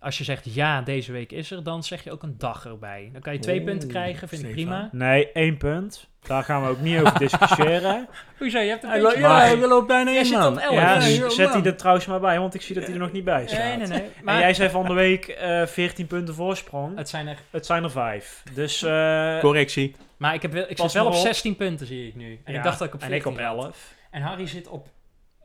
[0.00, 3.08] als je zegt ja, deze week is er, dan zeg je ook een dag erbij.
[3.12, 4.88] Dan kan je twee punten krijgen, vind ik prima.
[4.92, 6.08] Nee, één punt.
[6.22, 8.08] Daar gaan we ook niet over discussiëren.
[8.38, 10.52] Hoezo, je hebt een Hij maar- ja, hij loopt bijna Jij in, zit man.
[10.52, 10.74] op elf.
[10.74, 13.00] Ja, Ja, joh, zet hij er trouwens maar bij, want ik zie dat hij er
[13.00, 13.58] nog niet bij staat.
[13.58, 14.00] Nee, nee, nee.
[14.00, 16.96] En Maar jij zei van de week eh 14 punten voorsprong.
[16.96, 17.36] het zijn er...
[17.50, 18.42] Het zijn er vijf.
[18.54, 19.94] Dus eh Correctie.
[20.16, 21.26] Maar ik, heb wel, ik Pas zit wel op maar op.
[21.26, 22.40] 16 punten, zie ik nu.
[22.44, 23.64] En ja, ik dacht dat ik op en 14 ik op zat.
[23.64, 23.94] 11.
[24.10, 24.88] En Harry zit op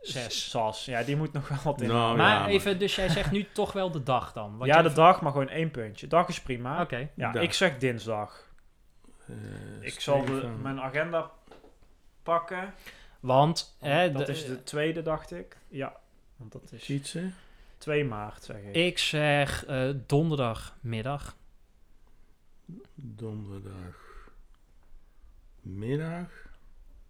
[0.07, 0.49] 6.
[0.49, 0.85] Sas.
[0.85, 1.87] Ja, die moet nog wel wat in.
[1.87, 4.57] Nou, maar ja, maar- even, dus jij zegt nu toch wel de dag dan?
[4.57, 6.07] Want ja, jij- de dag, maar gewoon één puntje.
[6.07, 6.81] Dag is prima.
[6.81, 7.09] Oké.
[7.15, 7.43] Ja, Dag.
[7.43, 8.49] ik zeg dinsdag.
[9.27, 9.35] Eh,
[9.81, 10.61] Ik zal de, Stefan.
[10.61, 11.31] mijn agenda
[12.23, 12.73] pakken.
[13.19, 15.57] Want hè, dat de- is de tweede, dacht ik.
[15.67, 15.95] Ja,
[16.35, 17.31] want dat is Tjitse.
[17.77, 18.75] 2 maart, zeg ik.
[18.75, 21.35] ik zeg eh, donderdagmiddag.
[22.95, 23.95] Donderdag.
[25.61, 26.27] Middag.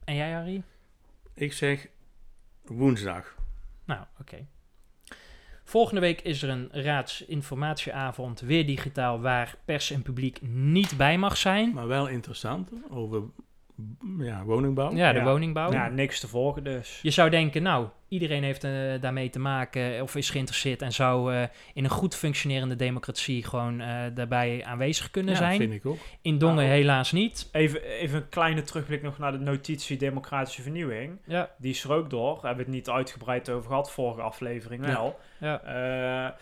[0.04, 0.64] En jij, Harry?
[1.34, 1.88] Ik zeg
[2.68, 3.36] woensdag.
[3.86, 4.46] Nou, oké.
[5.64, 11.38] Volgende week is er een raadsinformatieavond, weer digitaal, waar pers en publiek niet bij mag
[11.38, 11.74] zijn.
[11.74, 13.24] Maar wel interessant over
[14.20, 14.92] ja, woningbouw.
[14.96, 15.24] Ja, de Ja.
[15.26, 15.72] woningbouw.
[15.72, 17.00] Ja, niks te volgen dus.
[17.02, 21.34] Je zou denken, nou, iedereen heeft eh, daarmee te maken of is geïnteresseerd en zou
[21.34, 25.58] eh, in een goed functionerende democratie gewoon eh, daarbij aanwezig kunnen Ja, zijn.
[25.58, 25.98] vind ik ook.
[26.22, 26.68] In Dongen Nou.
[26.70, 27.50] helaas niet.
[27.52, 31.18] Even, even een kleine terugblik nog naar de notitie Democratische Vernieuwing.
[31.26, 32.34] Ja, Die is er ook door.
[32.36, 34.92] Daar hebben we het niet uitgebreid over gehad, vorige aflevering Ja.
[34.92, 35.20] wel.
[35.40, 36.36] ja.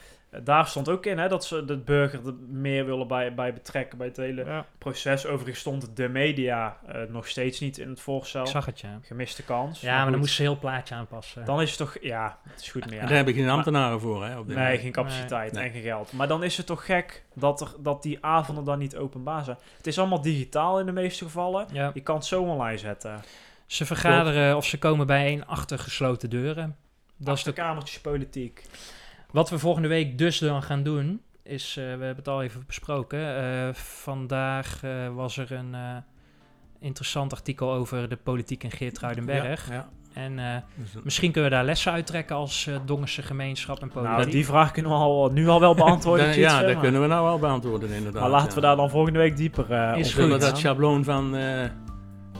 [0.43, 3.97] Daar stond ook in hè, dat ze de burger er meer willen bij, bij betrekken
[3.97, 4.65] bij het hele ja.
[4.77, 5.25] proces.
[5.25, 8.41] Overigens stond de media eh, nog steeds niet in het voorstel.
[8.43, 8.99] Ik zag het, ja.
[9.01, 9.81] Gemiste kans.
[9.81, 11.45] Ja, maar dan goed, moest ze heel plaatje aanpassen.
[11.45, 11.97] Dan is het toch...
[12.01, 12.99] Ja, het is goed meer.
[12.99, 14.37] En daar hebben we geen ambtenaren voor, hè?
[14.39, 14.81] Op dit Nee, moment.
[14.81, 15.63] geen capaciteit Nee.
[15.63, 16.11] en geen geld.
[16.13, 19.57] Maar dan is het toch gek dat, er, dat die avonden dan niet openbaar zijn.
[19.77, 21.67] Het is allemaal digitaal in de meeste gevallen.
[21.71, 21.91] ja.
[21.93, 23.21] Je kan het zo online zetten.
[23.65, 26.75] Ze vergaderen of ze komen bijeen achter gesloten deuren.
[27.17, 28.63] Dat is de kamertjes politiek.
[29.33, 32.63] Wat we volgende week dus dan gaan doen, is, eh, we hebben het al even
[32.67, 33.37] besproken.
[33.37, 35.75] eh, vandaag eh, was er een
[36.79, 39.67] interessant artikel over de politiek in Geertruidenberg.
[39.69, 39.87] Ja, ja.
[40.13, 44.17] En Dus, misschien kunnen we daar lessen uittrekken als Dongense gemeenschap en politiek.
[44.17, 46.37] Nou, die vraag kunnen we al, nu al wel beantwoorden.
[46.39, 48.21] ja, dat kunnen we nou wel beantwoorden inderdaad.
[48.21, 48.55] Maar laten ja.
[48.55, 50.29] we daar dan volgende week dieper uh, Is gaan.
[50.29, 51.35] dat schabloon van,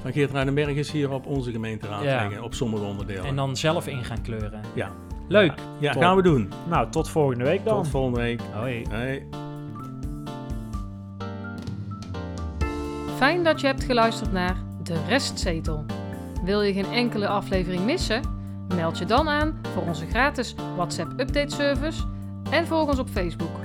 [0.01, 2.21] van Geert Ruidenberg eens hier op onze gemeenteraad Ja.
[2.23, 3.25] leggen, op sommige onderdelen.
[3.25, 4.62] En dan zelf in gaan kleuren.
[4.75, 4.91] Ja.
[5.34, 5.54] Leuk.
[5.79, 6.02] ja, Top.
[6.02, 6.52] gaan we doen.
[6.69, 7.75] Nou, tot volgende week dan.
[7.75, 8.42] Tot volgende week.
[8.54, 8.86] Hoi.
[8.90, 9.25] Hey.
[13.17, 15.86] Fijn dat je hebt geluisterd naar De Restzetel.
[16.44, 18.21] Wil je geen enkele aflevering missen?
[18.75, 22.04] Meld je dan aan voor onze gratis WhatsApp update service
[22.50, 23.56] en volg ons op Facebook.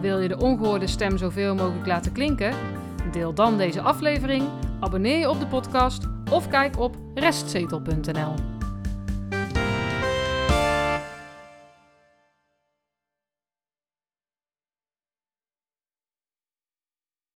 [0.00, 2.54] Wil je de ongehoorde stem zoveel mogelijk laten klinken?
[3.12, 4.44] Deel dan deze aflevering,
[4.80, 8.59] abonneer je op de podcast of kijk op restzetel.nl.